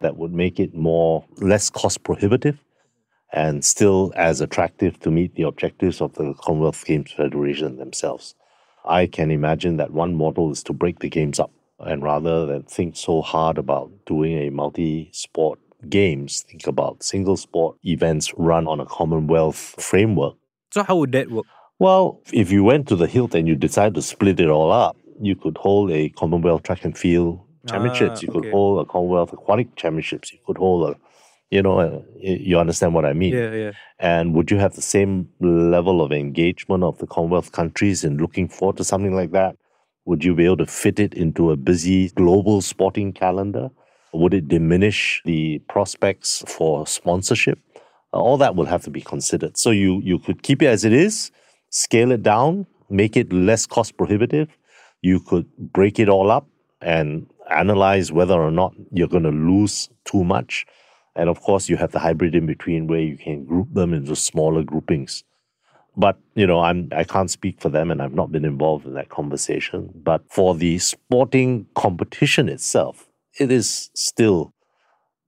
that 0.01 0.17
would 0.17 0.33
make 0.33 0.61
it 0.61 0.75
more 0.75 1.25
less 1.39 1.71
cost 1.71 2.03
prohibitive 2.03 2.59
and 3.33 3.65
still 3.65 4.13
as 4.15 4.41
attractive 4.41 5.01
to 5.01 5.11
meet 5.11 5.35
the 5.35 5.43
objectives 5.43 6.01
of 6.01 6.15
the 6.15 6.35
Commonwealth 6.35 6.85
Games 6.85 7.11
Federation 7.11 7.79
themselves. 7.79 8.35
I 8.85 9.07
can 9.07 9.31
imagine 9.31 9.77
that 9.79 9.93
one 9.93 10.15
model 10.15 10.53
is 10.53 10.63
to 10.65 10.73
break 10.73 11.01
the 11.01 11.09
games 11.09 11.41
up 11.41 11.51
and 11.81 12.03
rather 12.03 12.47
than 12.47 12.63
think 12.63 12.97
so 12.97 13.23
hard 13.23 13.59
about 13.59 13.91
doing 14.07 14.39
a 14.39 14.51
multi 14.51 15.11
sport 15.13 15.59
games, 15.91 16.43
think 16.43 16.67
about 16.67 17.03
single 17.03 17.37
sport 17.37 17.77
events 17.85 18.33
run 18.37 18.67
on 18.67 18.81
a 18.81 18.87
Commonwealth 18.87 19.75
framework. 19.79 20.35
So, 20.73 20.83
how 20.83 20.97
would 20.97 21.13
that 21.13 21.31
work? 21.31 21.47
Well, 21.79 22.21
if 22.33 22.51
you 22.51 22.65
went 22.65 22.89
to 22.89 22.97
the 22.97 23.07
hilt 23.07 23.35
and 23.35 23.49
you 23.49 23.57
decide 23.57 23.95
to 23.95 24.03
split 24.03 24.41
it 24.41 24.49
all 24.49 24.71
up, 24.73 24.97
you 25.21 25.37
could 25.37 25.57
hold 25.59 25.91
a 25.91 26.09
Commonwealth 26.11 26.63
track 26.63 26.85
and 26.85 26.97
field 26.97 27.41
championships. 27.69 28.21
Ah, 28.21 28.23
you 28.23 28.33
could 28.33 28.51
hold 28.51 28.87
a 28.87 28.91
Commonwealth 28.91 29.33
aquatic 29.33 29.75
championships. 29.77 30.33
You 30.33 30.39
could 30.47 30.59
hold 30.59 30.91
a, 30.91 30.99
you 31.51 31.63
know, 31.63 31.81
a, 31.81 32.03
you 32.21 32.59
understand 32.59 32.95
what 32.95 33.05
I 33.05 33.13
mean. 33.13 33.35
Yeah, 33.35 33.53
yeah. 33.53 33.73
And 33.99 34.35
would 34.35 34.51
you 34.51 34.59
have 34.59 34.75
the 34.75 34.83
same 34.83 35.29
level 35.41 36.01
of 36.01 36.13
engagement 36.13 36.85
of 36.85 36.99
the 36.99 37.07
Commonwealth 37.07 37.53
countries 37.53 38.05
in 38.05 38.19
looking 38.19 38.49
forward 38.49 38.77
to 38.79 38.85
something 38.85 39.15
like 39.15 39.33
that? 39.33 39.57
Would 40.07 40.25
you 40.25 40.35
be 40.35 40.45
able 40.45 40.59
to 40.59 40.67
fit 40.67 41.01
it 41.01 41.15
into 41.15 41.51
a 41.51 41.57
busy 41.57 42.11
global 42.11 42.61
sporting 42.61 43.13
calendar? 43.13 43.71
Would 44.15 44.33
it 44.33 44.49
diminish 44.49 45.21
the 45.25 45.59
prospects 45.69 46.45
for 46.47 46.87
sponsorship? 46.87 47.59
Uh, 48.13 48.19
all 48.19 48.37
that 48.39 48.55
will 48.55 48.67
have 48.67 48.83
to 48.85 48.91
be 48.91 49.01
considered. 49.01 49.59
So 49.59 49.71
you, 49.71 50.01
you 50.05 50.21
could 50.21 50.43
keep 50.43 50.63
it 50.63 50.67
as 50.67 50.85
it 50.85 50.93
is, 50.93 51.33
scale 51.71 52.13
it 52.13 52.23
down, 52.23 52.67
make 52.89 53.17
it 53.17 53.33
less 53.33 53.67
cost 53.67 53.97
prohibitive. 53.97 54.57
You 55.03 55.19
could 55.19 55.47
break 55.57 55.99
it 55.99 56.09
all 56.09 56.31
up 56.31 56.47
and 56.81 57.27
analyze 57.51 58.13
whether 58.13 58.41
or 58.41 58.53
not 58.53 58.73
you're 58.93 59.09
going 59.09 59.25
to 59.25 59.31
lose 59.31 59.89
too 60.05 60.23
much. 60.23 60.65
And 61.17 61.29
of 61.29 61.41
course, 61.41 61.69
you 61.69 61.77
have 61.77 61.93
the 61.93 61.99
hybrid 61.99 62.35
in 62.37 62.47
between 62.47 62.87
where 62.87 63.01
you 63.01 63.17
can 63.17 63.45
group 63.45 63.73
them 63.75 63.93
into 63.93 64.15
smaller 64.15 64.63
groupings. 64.63 65.25
But 65.97 66.19
you 66.35 66.47
know, 66.47 66.61
I'm 66.61 66.89
I 66.93 67.05
can't 67.05 67.31
speak 67.31 67.61
for 67.61 67.69
them, 67.69 67.91
and 67.91 68.03
I've 68.03 68.15
not 68.15 68.33
been 68.33 68.45
involved 68.45 68.85
in 68.85 68.95
that 68.95 69.11
conversation. 69.11 69.91
But 69.95 70.23
for 70.29 70.55
the 70.57 70.79
sporting 70.81 71.67
competition 71.77 72.49
itself, 72.49 73.09
it 73.39 73.51
is 73.51 73.91
still 73.95 74.55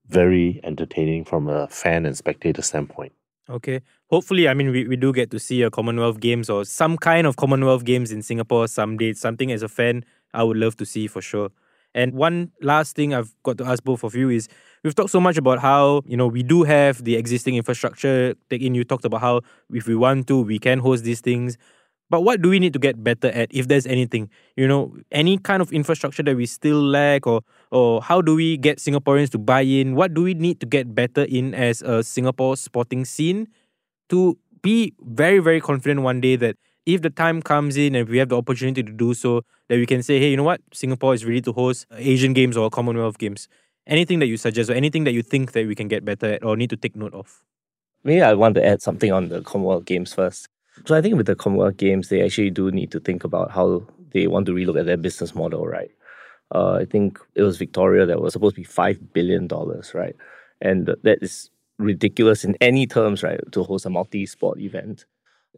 very 0.08 0.60
entertaining 0.62 1.24
from 1.24 1.48
a 1.48 1.68
fan 1.68 2.06
and 2.06 2.16
spectator 2.16 2.62
standpoint. 2.62 3.12
Okay. 3.48 3.80
Hopefully, 4.10 4.48
I 4.48 4.54
mean, 4.54 4.70
we, 4.70 4.86
we 4.86 4.96
do 4.96 5.12
get 5.12 5.30
to 5.30 5.38
see 5.38 5.62
a 5.62 5.70
Commonwealth 5.70 6.20
Games 6.20 6.50
or 6.50 6.64
some 6.64 6.96
kind 6.96 7.26
of 7.26 7.36
Commonwealth 7.36 7.84
Games 7.84 8.10
in 8.10 8.22
Singapore 8.22 8.66
someday. 8.68 9.12
Something 9.12 9.52
as 9.52 9.62
a 9.62 9.68
fan 9.68 10.04
I 10.34 10.42
would 10.42 10.56
love 10.56 10.76
to 10.76 10.86
see 10.86 11.06
for 11.06 11.22
sure. 11.22 11.50
And 11.94 12.12
one 12.12 12.52
last 12.60 12.94
thing 12.94 13.14
I've 13.14 13.34
got 13.42 13.56
to 13.58 13.64
ask 13.64 13.82
both 13.82 14.04
of 14.04 14.14
you 14.14 14.28
is 14.28 14.48
we've 14.84 14.94
talked 14.94 15.10
so 15.10 15.20
much 15.20 15.38
about 15.38 15.60
how, 15.60 16.02
you 16.06 16.16
know, 16.16 16.26
we 16.26 16.42
do 16.42 16.62
have 16.64 17.02
the 17.04 17.16
existing 17.16 17.54
infrastructure. 17.54 18.34
Teck 18.50 18.60
Yin, 18.60 18.74
you 18.74 18.84
talked 18.84 19.04
about 19.04 19.22
how 19.22 19.40
if 19.72 19.86
we 19.86 19.94
want 19.94 20.26
to, 20.26 20.42
we 20.42 20.58
can 20.58 20.78
host 20.80 21.04
these 21.04 21.20
things. 21.20 21.56
But 22.08 22.20
what 22.22 22.40
do 22.40 22.48
we 22.48 22.58
need 22.58 22.72
to 22.72 22.78
get 22.78 23.02
better 23.02 23.28
at, 23.28 23.48
if 23.50 23.66
there's 23.66 23.86
anything? 23.86 24.30
You 24.56 24.68
know, 24.68 24.96
any 25.10 25.38
kind 25.38 25.60
of 25.60 25.72
infrastructure 25.72 26.22
that 26.22 26.36
we 26.36 26.46
still 26.46 26.80
lack, 26.80 27.26
or 27.26 27.42
or 27.70 28.00
how 28.00 28.20
do 28.20 28.34
we 28.34 28.56
get 28.56 28.78
Singaporeans 28.78 29.30
to 29.30 29.38
buy 29.38 29.62
in? 29.62 29.96
What 29.96 30.14
do 30.14 30.22
we 30.22 30.34
need 30.34 30.60
to 30.60 30.66
get 30.66 30.94
better 30.94 31.24
in 31.24 31.54
as 31.54 31.82
a 31.82 32.02
Singapore 32.02 32.56
sporting 32.56 33.04
scene 33.04 33.48
to 34.08 34.38
be 34.62 34.94
very, 35.00 35.40
very 35.40 35.60
confident 35.60 36.02
one 36.02 36.20
day 36.20 36.36
that 36.36 36.56
if 36.86 37.02
the 37.02 37.10
time 37.10 37.42
comes 37.42 37.76
in 37.76 37.96
and 37.96 38.08
we 38.08 38.18
have 38.18 38.28
the 38.28 38.36
opportunity 38.36 38.82
to 38.82 38.92
do 38.92 39.12
so, 39.12 39.42
that 39.68 39.76
we 39.76 39.86
can 39.86 40.02
say, 40.02 40.20
hey, 40.20 40.30
you 40.30 40.36
know 40.36 40.44
what, 40.44 40.60
Singapore 40.72 41.14
is 41.14 41.24
ready 41.24 41.40
to 41.40 41.52
host 41.52 41.86
Asian 41.96 42.32
Games 42.32 42.56
or 42.56 42.70
Commonwealth 42.70 43.18
Games. 43.18 43.48
Anything 43.88 44.20
that 44.20 44.26
you 44.26 44.36
suggest 44.36 44.70
or 44.70 44.74
anything 44.74 45.04
that 45.04 45.12
you 45.12 45.22
think 45.22 45.52
that 45.52 45.66
we 45.66 45.74
can 45.74 45.88
get 45.88 46.04
better 46.04 46.34
at 46.34 46.44
or 46.44 46.56
need 46.56 46.70
to 46.70 46.76
take 46.76 46.94
note 46.94 47.14
of? 47.14 47.42
Maybe 48.04 48.22
I 48.22 48.34
want 48.34 48.54
to 48.54 48.64
add 48.64 48.82
something 48.82 49.10
on 49.10 49.28
the 49.28 49.42
Commonwealth 49.42 49.84
Games 49.84 50.14
first. 50.14 50.48
So 50.84 50.94
I 50.94 51.00
think 51.00 51.16
with 51.16 51.26
the 51.26 51.34
Commonwealth 51.34 51.76
Games, 51.78 52.08
they 52.08 52.22
actually 52.22 52.50
do 52.50 52.70
need 52.70 52.90
to 52.92 53.00
think 53.00 53.24
about 53.24 53.50
how 53.50 53.86
they 54.12 54.26
want 54.26 54.46
to 54.46 54.52
relook 54.52 54.78
at 54.78 54.86
their 54.86 54.96
business 54.96 55.34
model, 55.34 55.66
right? 55.66 55.90
Uh, 56.54 56.74
I 56.74 56.84
think 56.84 57.18
it 57.34 57.42
was 57.42 57.56
Victoria 57.56 58.06
that 58.06 58.20
was 58.20 58.34
supposed 58.34 58.54
to 58.54 58.60
be 58.60 58.64
five 58.64 59.12
billion 59.12 59.46
dollars, 59.48 59.94
right? 59.94 60.14
And 60.60 60.86
that 60.86 61.18
is 61.22 61.50
ridiculous 61.78 62.44
in 62.44 62.56
any 62.60 62.86
terms, 62.86 63.22
right? 63.22 63.40
To 63.52 63.62
host 63.64 63.86
a 63.86 63.90
multi-sport 63.90 64.60
event. 64.60 65.06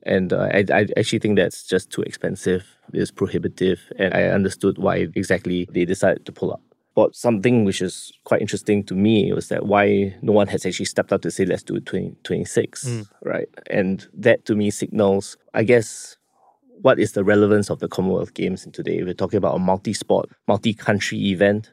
And 0.04 0.32
uh, 0.32 0.48
I, 0.52 0.64
I 0.72 0.86
actually 0.96 1.18
think 1.18 1.36
that's 1.36 1.64
just 1.64 1.90
too 1.90 2.02
expensive. 2.02 2.64
It's 2.92 3.10
prohibitive. 3.10 3.80
And 3.98 4.14
I 4.14 4.24
understood 4.24 4.78
why 4.78 5.08
exactly 5.14 5.68
they 5.72 5.84
decided 5.84 6.24
to 6.26 6.32
pull 6.32 6.52
up. 6.52 6.62
But 6.98 7.14
something 7.14 7.64
which 7.64 7.80
is 7.80 8.10
quite 8.24 8.40
interesting 8.40 8.82
to 8.86 8.94
me 8.96 9.32
was 9.32 9.46
that 9.50 9.66
why 9.66 10.16
no 10.20 10.32
one 10.32 10.48
has 10.48 10.66
actually 10.66 10.86
stepped 10.86 11.12
up 11.12 11.22
to 11.22 11.30
say, 11.30 11.44
let's 11.44 11.62
do 11.62 11.76
it 11.76 11.86
2026, 11.86 12.82
20, 12.82 12.96
mm. 12.96 13.08
right? 13.22 13.48
And 13.70 14.04
that 14.14 14.44
to 14.46 14.56
me 14.56 14.72
signals, 14.72 15.36
I 15.54 15.62
guess, 15.62 16.16
what 16.82 16.98
is 16.98 17.12
the 17.12 17.22
relevance 17.22 17.70
of 17.70 17.78
the 17.78 17.86
Commonwealth 17.86 18.34
Games 18.34 18.66
in 18.66 18.72
today? 18.72 19.04
We're 19.04 19.14
talking 19.14 19.36
about 19.36 19.54
a 19.54 19.60
multi 19.60 19.92
sport, 19.92 20.28
multi 20.48 20.74
country 20.74 21.20
event. 21.26 21.72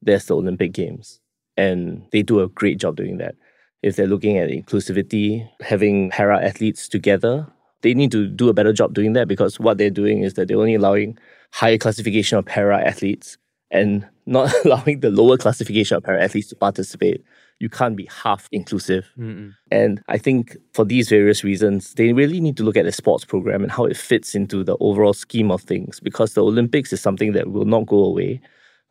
There's 0.00 0.24
the 0.24 0.36
Olympic 0.36 0.72
Games. 0.72 1.20
And 1.58 2.06
they 2.10 2.22
do 2.22 2.40
a 2.40 2.48
great 2.48 2.78
job 2.78 2.96
doing 2.96 3.18
that. 3.18 3.34
If 3.82 3.96
they're 3.96 4.06
looking 4.06 4.38
at 4.38 4.48
inclusivity, 4.48 5.46
having 5.60 6.08
para 6.12 6.42
athletes 6.42 6.88
together, 6.88 7.46
they 7.82 7.92
need 7.92 8.10
to 8.12 8.26
do 8.26 8.48
a 8.48 8.54
better 8.54 8.72
job 8.72 8.94
doing 8.94 9.12
that 9.12 9.28
because 9.28 9.60
what 9.60 9.76
they're 9.76 9.90
doing 9.90 10.22
is 10.22 10.32
that 10.32 10.48
they're 10.48 10.56
only 10.56 10.76
allowing 10.76 11.18
higher 11.52 11.76
classification 11.76 12.38
of 12.38 12.46
para 12.46 12.80
athletes 12.80 13.36
and 13.72 14.06
not 14.26 14.52
allowing 14.64 15.00
the 15.00 15.10
lower 15.10 15.36
classification 15.36 15.96
of 15.96 16.04
para 16.04 16.22
athletes 16.22 16.48
to 16.48 16.56
participate. 16.56 17.24
You 17.58 17.68
can't 17.68 17.96
be 17.96 18.06
half 18.06 18.48
inclusive. 18.52 19.08
Mm-mm. 19.18 19.54
And 19.70 20.02
I 20.08 20.18
think 20.18 20.56
for 20.72 20.84
these 20.84 21.08
various 21.08 21.44
reasons, 21.44 21.94
they 21.94 22.12
really 22.12 22.40
need 22.40 22.56
to 22.56 22.64
look 22.64 22.76
at 22.76 22.84
the 22.84 22.92
sports 22.92 23.24
program 23.24 23.62
and 23.62 23.70
how 23.70 23.84
it 23.84 23.96
fits 23.96 24.34
into 24.34 24.64
the 24.64 24.76
overall 24.80 25.12
scheme 25.12 25.50
of 25.50 25.62
things 25.62 26.00
because 26.00 26.34
the 26.34 26.44
Olympics 26.44 26.92
is 26.92 27.00
something 27.00 27.32
that 27.32 27.50
will 27.50 27.64
not 27.64 27.86
go 27.86 28.04
away. 28.04 28.40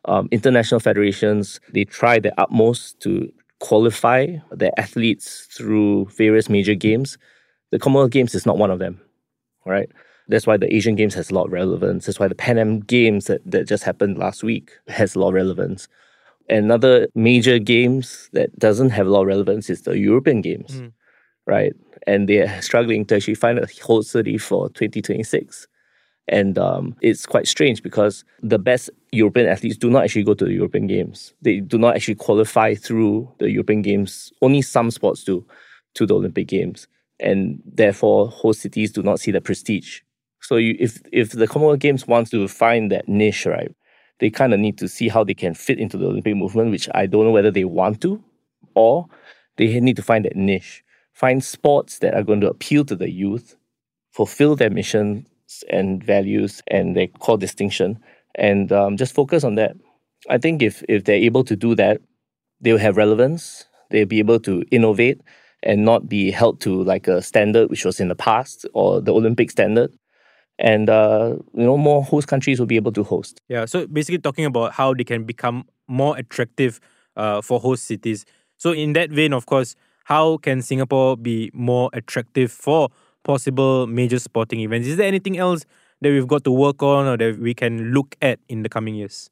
Um, 0.06 0.28
international 0.30 0.80
federations, 0.80 1.60
they 1.72 1.84
try 1.84 2.18
their 2.18 2.32
utmost 2.38 3.00
to 3.00 3.30
qualify 3.60 4.36
their 4.50 4.72
athletes 4.78 5.46
through 5.50 6.06
various 6.16 6.48
major 6.48 6.74
games 6.74 7.18
the 7.72 7.78
Commonwealth 7.78 8.10
Games 8.10 8.34
is 8.34 8.46
not 8.46 8.58
one 8.58 8.70
of 8.70 8.78
them, 8.78 9.00
right? 9.66 9.90
That's 10.28 10.46
why 10.46 10.56
the 10.56 10.72
Asian 10.74 10.94
Games 10.94 11.14
has 11.14 11.30
a 11.30 11.34
lot 11.34 11.46
of 11.46 11.52
relevance. 11.52 12.06
That's 12.06 12.20
why 12.20 12.28
the 12.28 12.34
Pan 12.34 12.58
Am 12.58 12.80
Games 12.80 13.26
that, 13.26 13.40
that 13.50 13.68
just 13.68 13.84
happened 13.84 14.18
last 14.18 14.42
week 14.42 14.70
has 14.88 15.14
a 15.14 15.18
lot 15.18 15.28
of 15.28 15.34
relevance. 15.34 15.88
Another 16.48 17.08
major 17.14 17.58
games 17.58 18.28
that 18.32 18.56
doesn't 18.58 18.90
have 18.90 19.06
a 19.06 19.10
lot 19.10 19.22
of 19.22 19.28
relevance 19.28 19.70
is 19.70 19.82
the 19.82 19.98
European 19.98 20.40
Games, 20.40 20.72
mm. 20.72 20.92
right? 21.46 21.72
And 22.06 22.28
they're 22.28 22.60
struggling 22.62 23.04
to 23.06 23.16
actually 23.16 23.34
find 23.34 23.58
a 23.58 23.68
host 23.82 24.10
city 24.10 24.38
for 24.38 24.68
2026. 24.70 25.66
And 26.28 26.56
um, 26.56 26.96
it's 27.00 27.26
quite 27.26 27.48
strange 27.48 27.82
because 27.82 28.24
the 28.42 28.58
best 28.58 28.90
European 29.10 29.48
athletes 29.48 29.76
do 29.76 29.90
not 29.90 30.04
actually 30.04 30.24
go 30.24 30.34
to 30.34 30.44
the 30.44 30.52
European 30.52 30.86
Games. 30.86 31.34
They 31.42 31.60
do 31.60 31.78
not 31.78 31.96
actually 31.96 32.14
qualify 32.14 32.74
through 32.74 33.30
the 33.38 33.50
European 33.50 33.82
Games. 33.82 34.32
Only 34.40 34.62
some 34.62 34.90
sports 34.90 35.24
do 35.24 35.44
to 35.94 36.06
the 36.06 36.14
Olympic 36.14 36.48
Games 36.48 36.86
and 37.22 37.62
therefore 37.64 38.28
host 38.28 38.60
cities 38.60 38.92
do 38.92 39.02
not 39.02 39.20
see 39.20 39.30
the 39.30 39.40
prestige. 39.40 40.00
So 40.52 40.58
you, 40.58 40.76
if 40.78 41.00
if 41.10 41.30
the 41.30 41.46
Commonwealth 41.46 41.78
Games 41.78 42.06
wants 42.06 42.30
to 42.32 42.46
find 42.46 42.92
that 42.92 43.08
niche, 43.08 43.46
right, 43.46 43.74
they 44.20 44.28
kind 44.28 44.52
of 44.52 44.60
need 44.60 44.76
to 44.76 44.86
see 44.86 45.08
how 45.08 45.24
they 45.24 45.32
can 45.32 45.54
fit 45.54 45.78
into 45.78 45.96
the 45.96 46.04
Olympic 46.04 46.36
movement, 46.36 46.72
which 46.72 46.90
I 46.94 47.06
don't 47.06 47.24
know 47.24 47.30
whether 47.30 47.50
they 47.50 47.64
want 47.64 48.02
to, 48.02 48.22
or 48.74 49.06
they 49.56 49.80
need 49.80 49.96
to 49.96 50.02
find 50.02 50.26
that 50.26 50.36
niche, 50.36 50.84
find 51.14 51.42
sports 51.42 52.00
that 52.00 52.12
are 52.12 52.22
going 52.22 52.42
to 52.42 52.50
appeal 52.50 52.84
to 52.84 52.94
the 52.94 53.10
youth, 53.10 53.56
fulfill 54.10 54.54
their 54.54 54.68
missions 54.68 55.26
and 55.70 56.04
values 56.04 56.60
and 56.66 56.94
their 56.94 57.06
core 57.06 57.38
distinction, 57.38 57.98
and 58.34 58.72
um, 58.72 58.98
just 58.98 59.14
focus 59.14 59.44
on 59.44 59.54
that. 59.54 59.74
I 60.28 60.36
think 60.36 60.60
if 60.60 60.84
if 60.86 61.04
they're 61.04 61.16
able 61.16 61.44
to 61.44 61.56
do 61.56 61.74
that, 61.76 62.02
they'll 62.60 62.76
have 62.76 62.98
relevance. 62.98 63.64
They'll 63.88 64.04
be 64.04 64.18
able 64.18 64.40
to 64.40 64.66
innovate 64.70 65.22
and 65.62 65.86
not 65.86 66.10
be 66.10 66.30
held 66.30 66.60
to 66.60 66.82
like 66.82 67.08
a 67.08 67.22
standard 67.22 67.70
which 67.70 67.86
was 67.86 68.00
in 68.00 68.08
the 68.08 68.14
past 68.14 68.66
or 68.74 69.00
the 69.00 69.14
Olympic 69.14 69.50
standard. 69.50 69.90
And 70.62 70.88
uh, 70.88 71.34
you 71.52 71.64
know, 71.64 71.76
more 71.76 72.02
host 72.02 72.28
countries 72.28 72.58
will 72.58 72.66
be 72.66 72.76
able 72.76 72.92
to 72.92 73.02
host. 73.02 73.40
Yeah. 73.48 73.66
So 73.66 73.86
basically, 73.86 74.18
talking 74.18 74.44
about 74.44 74.72
how 74.72 74.94
they 74.94 75.04
can 75.04 75.24
become 75.24 75.64
more 75.88 76.16
attractive 76.16 76.80
uh, 77.16 77.42
for 77.42 77.60
host 77.60 77.84
cities. 77.84 78.24
So 78.56 78.72
in 78.72 78.94
that 78.94 79.10
vein, 79.10 79.34
of 79.34 79.46
course, 79.46 79.74
how 80.04 80.38
can 80.38 80.62
Singapore 80.62 81.16
be 81.16 81.50
more 81.52 81.90
attractive 81.92 82.50
for 82.50 82.88
possible 83.24 83.86
major 83.86 84.18
sporting 84.18 84.60
events? 84.60 84.88
Is 84.88 84.96
there 84.96 85.06
anything 85.06 85.36
else 85.36 85.64
that 86.00 86.10
we've 86.10 86.28
got 86.28 86.44
to 86.44 86.52
work 86.52 86.82
on 86.82 87.06
or 87.06 87.16
that 87.16 87.38
we 87.38 87.54
can 87.54 87.92
look 87.92 88.16
at 88.22 88.38
in 88.48 88.62
the 88.62 88.68
coming 88.68 88.94
years? 88.94 89.30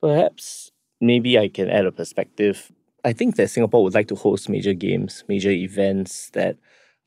Perhaps 0.00 0.70
maybe 1.00 1.38
I 1.38 1.48
can 1.48 1.68
add 1.68 1.86
a 1.86 1.92
perspective 1.92 2.70
I 3.04 3.12
think 3.12 3.36
that 3.36 3.50
Singapore 3.50 3.82
would 3.82 3.94
like 3.94 4.08
to 4.08 4.14
host 4.14 4.48
major 4.48 4.74
games, 4.74 5.24
major 5.28 5.50
events 5.50 6.30
that 6.30 6.56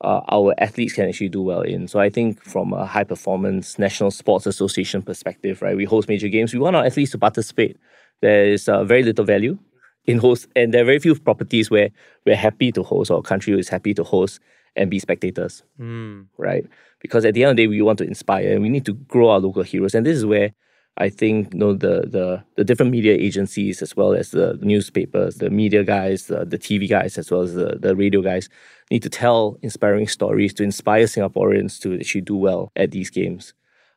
uh, 0.01 0.21
our 0.29 0.53
athletes 0.57 0.93
can 0.93 1.07
actually 1.07 1.29
do 1.29 1.41
well 1.41 1.61
in. 1.61 1.87
So 1.87 1.99
I 1.99 2.09
think 2.09 2.41
from 2.41 2.73
a 2.73 2.85
high 2.85 3.03
performance 3.03 3.79
National 3.79 4.11
Sports 4.11 4.45
Association 4.45 5.01
perspective, 5.01 5.61
right, 5.61 5.75
we 5.75 5.85
host 5.85 6.07
major 6.09 6.27
games. 6.27 6.53
We 6.53 6.59
want 6.59 6.75
our 6.75 6.85
athletes 6.85 7.11
to 7.11 7.17
participate. 7.17 7.77
There 8.21 8.45
is 8.45 8.67
uh, 8.67 8.83
very 8.83 9.03
little 9.03 9.25
value 9.25 9.57
in 10.05 10.19
host, 10.19 10.47
and 10.55 10.73
there 10.73 10.81
are 10.81 10.85
very 10.85 10.99
few 10.99 11.15
properties 11.15 11.71
where 11.71 11.89
we're 12.25 12.35
happy 12.35 12.71
to 12.73 12.83
host 12.83 13.09
or 13.09 13.19
a 13.19 13.23
country 13.23 13.57
is 13.57 13.69
happy 13.69 13.93
to 13.93 14.03
host 14.03 14.39
and 14.75 14.91
be 14.91 14.99
spectators, 14.99 15.63
mm. 15.79 16.25
right? 16.37 16.65
Because 16.99 17.25
at 17.25 17.33
the 17.33 17.43
end 17.43 17.51
of 17.51 17.57
the 17.57 17.63
day, 17.63 17.67
we 17.67 17.81
want 17.81 17.97
to 17.99 18.03
inspire 18.03 18.53
and 18.53 18.61
we 18.61 18.69
need 18.69 18.85
to 18.85 18.93
grow 18.93 19.29
our 19.29 19.39
local 19.39 19.63
heroes, 19.63 19.95
and 19.95 20.05
this 20.05 20.17
is 20.17 20.25
where 20.25 20.51
I 20.97 21.09
think 21.09 21.53
you 21.53 21.59
know 21.59 21.73
the 21.73 22.01
the 22.07 22.43
the 22.55 22.63
different 22.63 22.91
media 22.91 23.13
agencies 23.13 23.81
as 23.81 23.95
well 23.95 24.13
as 24.13 24.31
the 24.31 24.57
newspapers, 24.61 25.35
the 25.35 25.49
media 25.49 25.83
guys, 25.83 26.27
the, 26.27 26.45
the 26.45 26.57
TV 26.57 26.89
guys 26.89 27.17
as 27.17 27.29
well 27.29 27.41
as 27.41 27.53
the, 27.53 27.77
the 27.79 27.95
radio 27.95 28.21
guys 28.21 28.47
need 28.89 29.03
to 29.03 29.09
tell 29.09 29.57
inspiring 29.61 30.07
stories 30.07 30.53
to 30.53 30.63
inspire 30.63 31.03
Singaporeans 31.03 31.79
to 31.81 31.95
actually 31.95 32.21
do 32.21 32.37
well 32.37 32.71
at 32.75 32.91
these 32.91 33.09
games. 33.09 33.53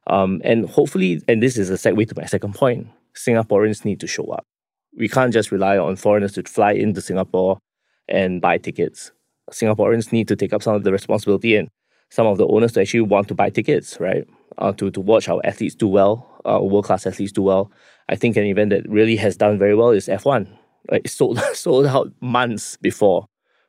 Um, 0.08 0.40
and 0.42 0.68
hopefully, 0.68 1.22
and 1.28 1.42
this 1.42 1.56
is 1.56 1.70
a 1.70 1.74
segue 1.74 2.08
to 2.08 2.14
my 2.16 2.24
second 2.24 2.54
point, 2.54 2.88
Singaporeans 3.14 3.84
need 3.84 4.00
to 4.00 4.06
show 4.06 4.24
up. 4.26 4.44
We 4.96 5.08
can't 5.08 5.32
just 5.32 5.52
rely 5.52 5.78
on 5.78 5.96
foreigners 5.96 6.32
to 6.32 6.42
fly 6.44 6.72
into 6.72 7.00
Singapore 7.00 7.58
and 8.08 8.40
buy 8.40 8.58
tickets. 8.58 9.12
Singaporeans 9.52 10.10
need 10.12 10.26
to 10.28 10.36
take 10.36 10.52
up 10.52 10.62
some 10.62 10.74
of 10.74 10.82
the 10.82 10.92
responsibility 10.92 11.56
and 11.56 11.68
some 12.10 12.26
of 12.26 12.38
the 12.38 12.46
owners 12.48 12.72
to 12.72 12.80
actually 12.80 13.02
want 13.02 13.28
to 13.28 13.34
buy 13.34 13.50
tickets, 13.50 13.98
right? 14.00 14.26
Uh, 14.56 14.72
to, 14.72 14.90
to 14.90 15.00
watch 15.00 15.28
our 15.28 15.40
athletes 15.44 15.74
do 15.74 15.86
well 15.86 16.28
uh, 16.48 16.60
world 16.60 16.84
class 16.84 17.06
athletes 17.06 17.32
do 17.32 17.42
well. 17.42 17.70
I 18.08 18.16
think 18.16 18.36
an 18.36 18.44
event 18.44 18.70
that 18.70 18.88
really 18.88 19.16
has 19.16 19.36
done 19.36 19.58
very 19.58 19.74
well 19.74 19.90
is 19.90 20.08
F1. 20.08 20.48
Right? 20.90 21.02
It 21.04 21.10
sold 21.10 21.40
sold 21.54 21.86
out 21.86 22.12
months 22.20 22.76
before, 22.78 23.26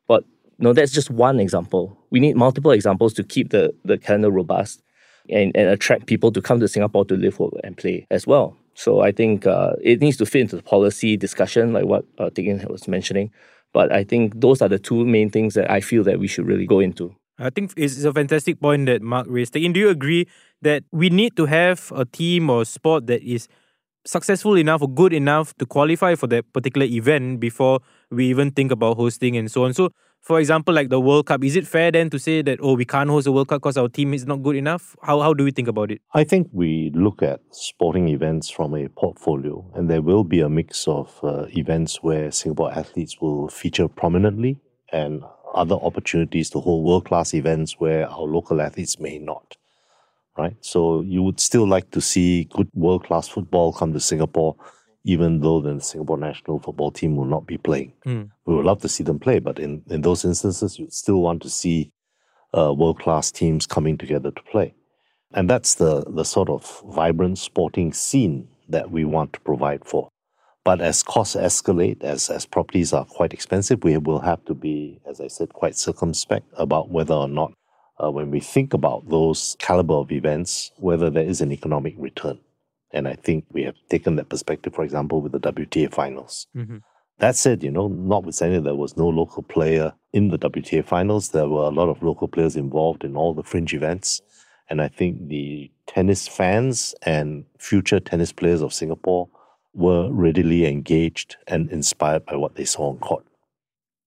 but 0.08 0.24
no, 0.58 0.74
that's 0.74 0.92
just 0.92 1.10
one 1.10 1.40
example. 1.40 1.98
We 2.10 2.20
need 2.20 2.36
multiple 2.36 2.72
examples 2.72 3.14
to 3.14 3.24
keep 3.24 3.50
the, 3.50 3.74
the 3.84 3.98
calendar 3.98 4.32
robust 4.32 4.82
and, 5.30 5.56
and 5.56 5.70
attract 5.70 6.06
people 6.08 6.32
to 6.32 6.42
come 6.42 6.60
to 6.60 6.68
Singapore 6.68 7.06
to 7.06 7.16
live, 7.16 7.40
work, 7.40 7.54
and 7.64 7.78
play 7.78 8.08
as 8.10 8.26
well. 8.26 8.56
So 8.74 9.02
I 9.02 9.12
think 9.12 9.46
uh, 9.46 9.74
it 9.82 10.00
needs 10.00 10.18
to 10.18 10.26
fit 10.26 10.42
into 10.42 10.56
the 10.56 10.64
policy 10.64 11.18
discussion, 11.18 11.74
like 11.74 11.86
what 11.86 12.06
uh, 12.18 12.30
Teck 12.30 12.46
Yin 12.46 12.66
was 12.70 12.88
mentioning. 12.88 13.32
But 13.74 13.92
I 13.92 14.04
think 14.04 14.40
those 14.40 14.62
are 14.62 14.70
the 14.70 14.80
two 14.80 15.06
main 15.06 15.30
things 15.30 15.54
that 15.54 15.70
I 15.70 15.82
feel 15.82 16.04
that 16.06 16.20
we 16.20 16.28
should 16.28 16.48
really 16.48 16.66
go 16.66 16.80
into. 16.80 17.14
I 17.40 17.50
think 17.50 17.74
it's 17.78 18.04
a 18.04 18.14
fantastic 18.14 18.60
point 18.60 18.88
that 18.88 19.02
Mark 19.02 19.26
raised. 19.30 19.54
Teck 19.54 19.62
Yin, 19.62 19.72
do 19.72 19.80
you 19.80 19.90
agree 19.90 20.28
that 20.62 20.84
we 20.92 21.10
need 21.10 21.38
to 21.38 21.46
have 21.46 21.92
a 21.96 22.04
team 22.04 22.50
or 22.50 22.66
sport 22.66 23.08
that 23.08 23.24
is 23.24 23.48
successful 24.06 24.56
enough 24.56 24.82
or 24.82 24.90
good 24.90 25.14
enough 25.14 25.56
to 25.58 25.66
qualify 25.66 26.16
for 26.16 26.28
that 26.28 26.52
particular 26.52 26.86
event 26.86 27.40
before 27.40 27.80
we 28.12 28.28
even 28.28 28.52
think 28.52 28.72
about 28.72 28.98
hosting 28.98 29.38
and 29.38 29.50
so 29.50 29.64
on. 29.64 29.74
So, 29.74 29.92
for 30.22 30.40
example, 30.40 30.74
like 30.74 30.90
the 30.90 31.00
World 31.00 31.28
Cup, 31.28 31.44
is 31.46 31.56
it 31.56 31.66
fair 31.66 31.92
then 31.92 32.10
to 32.10 32.20
say 32.20 32.42
that, 32.42 32.60
oh, 32.62 32.76
we 32.76 32.84
can't 32.84 33.10
host 33.10 33.26
a 33.28 33.32
World 33.32 33.48
Cup 33.48 33.62
because 33.62 33.78
our 33.78 33.88
team 33.88 34.14
is 34.14 34.26
not 34.26 34.44
good 34.44 34.58
enough? 34.58 34.96
How, 35.02 35.22
how 35.22 35.34
do 35.34 35.46
we 35.46 35.52
think 35.52 35.70
about 35.70 35.92
it? 35.92 36.02
I 36.14 36.26
think 36.26 36.50
we 36.52 36.92
look 36.94 37.24
at 37.24 37.40
sporting 37.52 38.10
events 38.10 38.50
from 38.50 38.76
a 38.76 38.90
portfolio, 38.90 39.66
and 39.76 39.90
there 39.90 40.02
will 40.02 40.26
be 40.26 40.42
a 40.42 40.50
mix 40.50 40.90
of 40.90 41.18
uh, 41.24 41.46
events 41.56 42.04
where 42.04 42.32
Singapore 42.32 42.74
athletes 42.74 43.22
will 43.22 43.48
feature 43.48 43.88
prominently 43.88 44.60
and 44.92 45.24
other 45.54 45.76
opportunities 45.76 46.50
to 46.52 46.60
hold 46.60 46.86
world 46.86 47.06
class 47.06 47.34
events 47.34 47.80
where 47.80 48.08
our 48.10 48.22
local 48.22 48.62
athletes 48.62 49.00
may 49.00 49.18
not 49.18 49.58
right? 50.40 50.56
So 50.62 51.02
you 51.02 51.22
would 51.24 51.40
still 51.40 51.68
like 51.68 51.92
to 51.92 52.02
see 52.02 52.46
good 52.46 52.70
world 52.74 53.04
class 53.06 53.28
football 53.28 53.74
come 53.74 53.94
to 53.94 54.00
Singapore, 54.00 54.56
even 55.04 55.42
though 55.42 55.62
the 55.62 55.80
Singapore 55.82 56.18
national 56.18 56.60
football 56.60 56.92
team 56.92 57.16
will 57.16 57.26
not 57.26 57.46
be 57.46 57.58
playing. 57.58 57.94
Mm. 58.06 58.32
We 58.46 58.56
would 58.56 58.66
love 58.66 58.82
to 58.82 58.90
see 58.90 59.04
them 59.04 59.20
play, 59.20 59.40
but 59.40 59.60
in, 59.60 59.84
in 59.90 60.02
those 60.02 60.24
instances, 60.26 60.80
you'd 60.80 60.94
still 60.94 61.22
want 61.22 61.42
to 61.44 61.50
see 61.50 61.92
uh, 62.58 62.74
world 62.74 63.00
class 63.00 63.32
teams 63.32 63.66
coming 63.68 63.98
together 63.98 64.32
to 64.32 64.42
play. 64.44 64.74
And 65.34 65.50
that's 65.50 65.76
the, 65.76 66.06
the 66.08 66.24
sort 66.24 66.50
of 66.50 66.82
vibrant 66.88 67.38
sporting 67.38 67.94
scene 67.94 68.48
that 68.70 68.90
we 68.90 69.06
want 69.06 69.34
to 69.34 69.40
provide 69.42 69.86
for. 69.86 70.10
But 70.70 70.82
as 70.82 71.02
costs 71.02 71.36
escalate, 71.36 72.04
as, 72.04 72.30
as 72.30 72.46
properties 72.46 72.94
are 72.94 73.04
quite 73.04 73.34
expensive, 73.34 73.84
we 73.84 73.98
will 73.98 74.20
have 74.20 74.46
to 74.46 74.54
be, 74.54 75.00
as 75.10 75.20
I 75.20 75.28
said, 75.28 75.52
quite 75.52 75.76
circumspect 75.76 76.46
about 76.58 76.92
whether 76.92 77.16
or 77.16 77.28
not 77.28 77.54
uh, 77.98 78.12
when 78.12 78.30
we 78.30 78.40
think 78.40 78.76
about 78.76 79.10
those 79.10 79.56
caliber 79.58 79.96
of 79.96 80.12
events, 80.12 80.70
whether 80.78 81.10
there 81.10 81.24
is 81.24 81.42
an 81.42 81.52
economic 81.52 81.96
return. 81.98 82.38
And 82.94 83.08
I 83.08 83.16
think 83.16 83.46
we 83.52 83.64
have 83.64 83.78
taken 83.90 84.16
that 84.18 84.30
perspective, 84.30 84.76
for 84.76 84.84
example, 84.84 85.22
with 85.22 85.32
the 85.32 85.40
WTA 85.40 85.92
finals. 85.92 86.46
Mm-hmm. 86.56 86.78
That 87.18 87.36
said, 87.36 87.64
you 87.64 87.72
know, 87.72 87.88
notwithstanding 87.88 88.62
there 88.62 88.76
was 88.76 88.96
no 88.96 89.08
local 89.08 89.42
player 89.42 89.94
in 90.14 90.30
the 90.30 90.38
WTA 90.38 90.86
finals, 90.86 91.30
there 91.30 91.50
were 91.50 91.64
a 91.64 91.70
lot 91.70 91.90
of 91.90 92.04
local 92.04 92.28
players 92.28 92.56
involved 92.56 93.04
in 93.04 93.18
all 93.18 93.34
the 93.34 93.42
fringe 93.42 93.74
events. 93.74 94.22
And 94.70 94.84
I 94.84 94.88
think 94.88 95.30
the 95.30 95.72
tennis 95.88 96.28
fans 96.28 96.94
and 97.02 97.46
future 97.58 98.00
tennis 98.00 98.32
players 98.32 98.62
of 98.62 98.72
Singapore 98.72 99.30
were 99.74 100.12
readily 100.12 100.66
engaged 100.66 101.38
and 101.48 101.70
inspired 101.70 102.26
by 102.26 102.36
what 102.36 102.56
they 102.56 102.66
saw 102.66 102.90
on 102.90 102.98
court. 103.00 103.26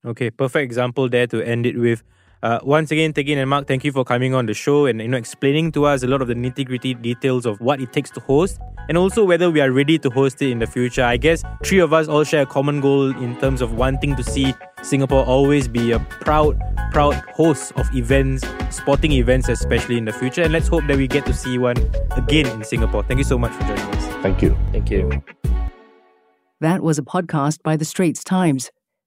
Okay, 0.04 0.30
perfect 0.30 0.64
example 0.64 1.08
there 1.08 1.26
to 1.28 1.40
end 1.46 1.66
it 1.66 1.78
with. 1.78 2.02
Uh, 2.42 2.58
once 2.64 2.90
again, 2.90 3.12
Teck 3.12 3.28
Yin 3.28 3.38
and 3.38 3.48
Mark, 3.48 3.68
thank 3.68 3.84
you 3.84 3.92
for 3.92 4.04
coming 4.04 4.34
on 4.34 4.46
the 4.46 4.54
show 4.54 4.86
and 4.86 5.00
you 5.00 5.06
know 5.06 5.16
explaining 5.16 5.70
to 5.72 5.84
us 5.84 6.02
a 6.02 6.08
lot 6.08 6.20
of 6.20 6.26
the 6.26 6.34
nitty 6.34 6.66
gritty 6.66 6.92
details 6.92 7.46
of 7.46 7.60
what 7.60 7.80
it 7.80 7.92
takes 7.92 8.10
to 8.10 8.20
host 8.20 8.58
and 8.88 8.98
also 8.98 9.24
whether 9.24 9.48
we 9.48 9.60
are 9.60 9.70
ready 9.70 9.96
to 9.96 10.10
host 10.10 10.42
it 10.42 10.50
in 10.50 10.58
the 10.58 10.66
future. 10.66 11.04
I 11.04 11.16
guess 11.16 11.44
three 11.64 11.78
of 11.78 11.92
us 11.92 12.08
all 12.08 12.24
share 12.24 12.42
a 12.42 12.46
common 12.46 12.80
goal 12.80 13.16
in 13.16 13.38
terms 13.38 13.60
of 13.60 13.74
wanting 13.74 14.16
to 14.16 14.24
see 14.24 14.54
Singapore 14.82 15.24
always 15.24 15.68
be 15.68 15.92
a 15.92 16.00
proud, 16.00 16.60
proud 16.90 17.14
host 17.32 17.72
of 17.76 17.86
events, 17.94 18.44
sporting 18.70 19.12
events, 19.12 19.48
especially 19.48 19.96
in 19.96 20.04
the 20.04 20.12
future. 20.12 20.42
And 20.42 20.52
let's 20.52 20.66
hope 20.66 20.84
that 20.88 20.96
we 20.96 21.06
get 21.06 21.24
to 21.26 21.32
see 21.32 21.58
one 21.58 21.76
again 22.16 22.46
in 22.46 22.64
Singapore. 22.64 23.04
Thank 23.04 23.18
you 23.18 23.24
so 23.24 23.38
much 23.38 23.52
for 23.52 23.60
joining 23.60 23.84
us. 23.84 24.06
Thank 24.22 24.42
you. 24.42 24.58
Thank 24.72 24.90
you. 24.90 25.22
That 26.60 26.82
was 26.82 26.98
a 26.98 27.02
podcast 27.02 27.62
by 27.62 27.76
The 27.76 27.84
Straits 27.84 28.24
Times. 28.24 28.70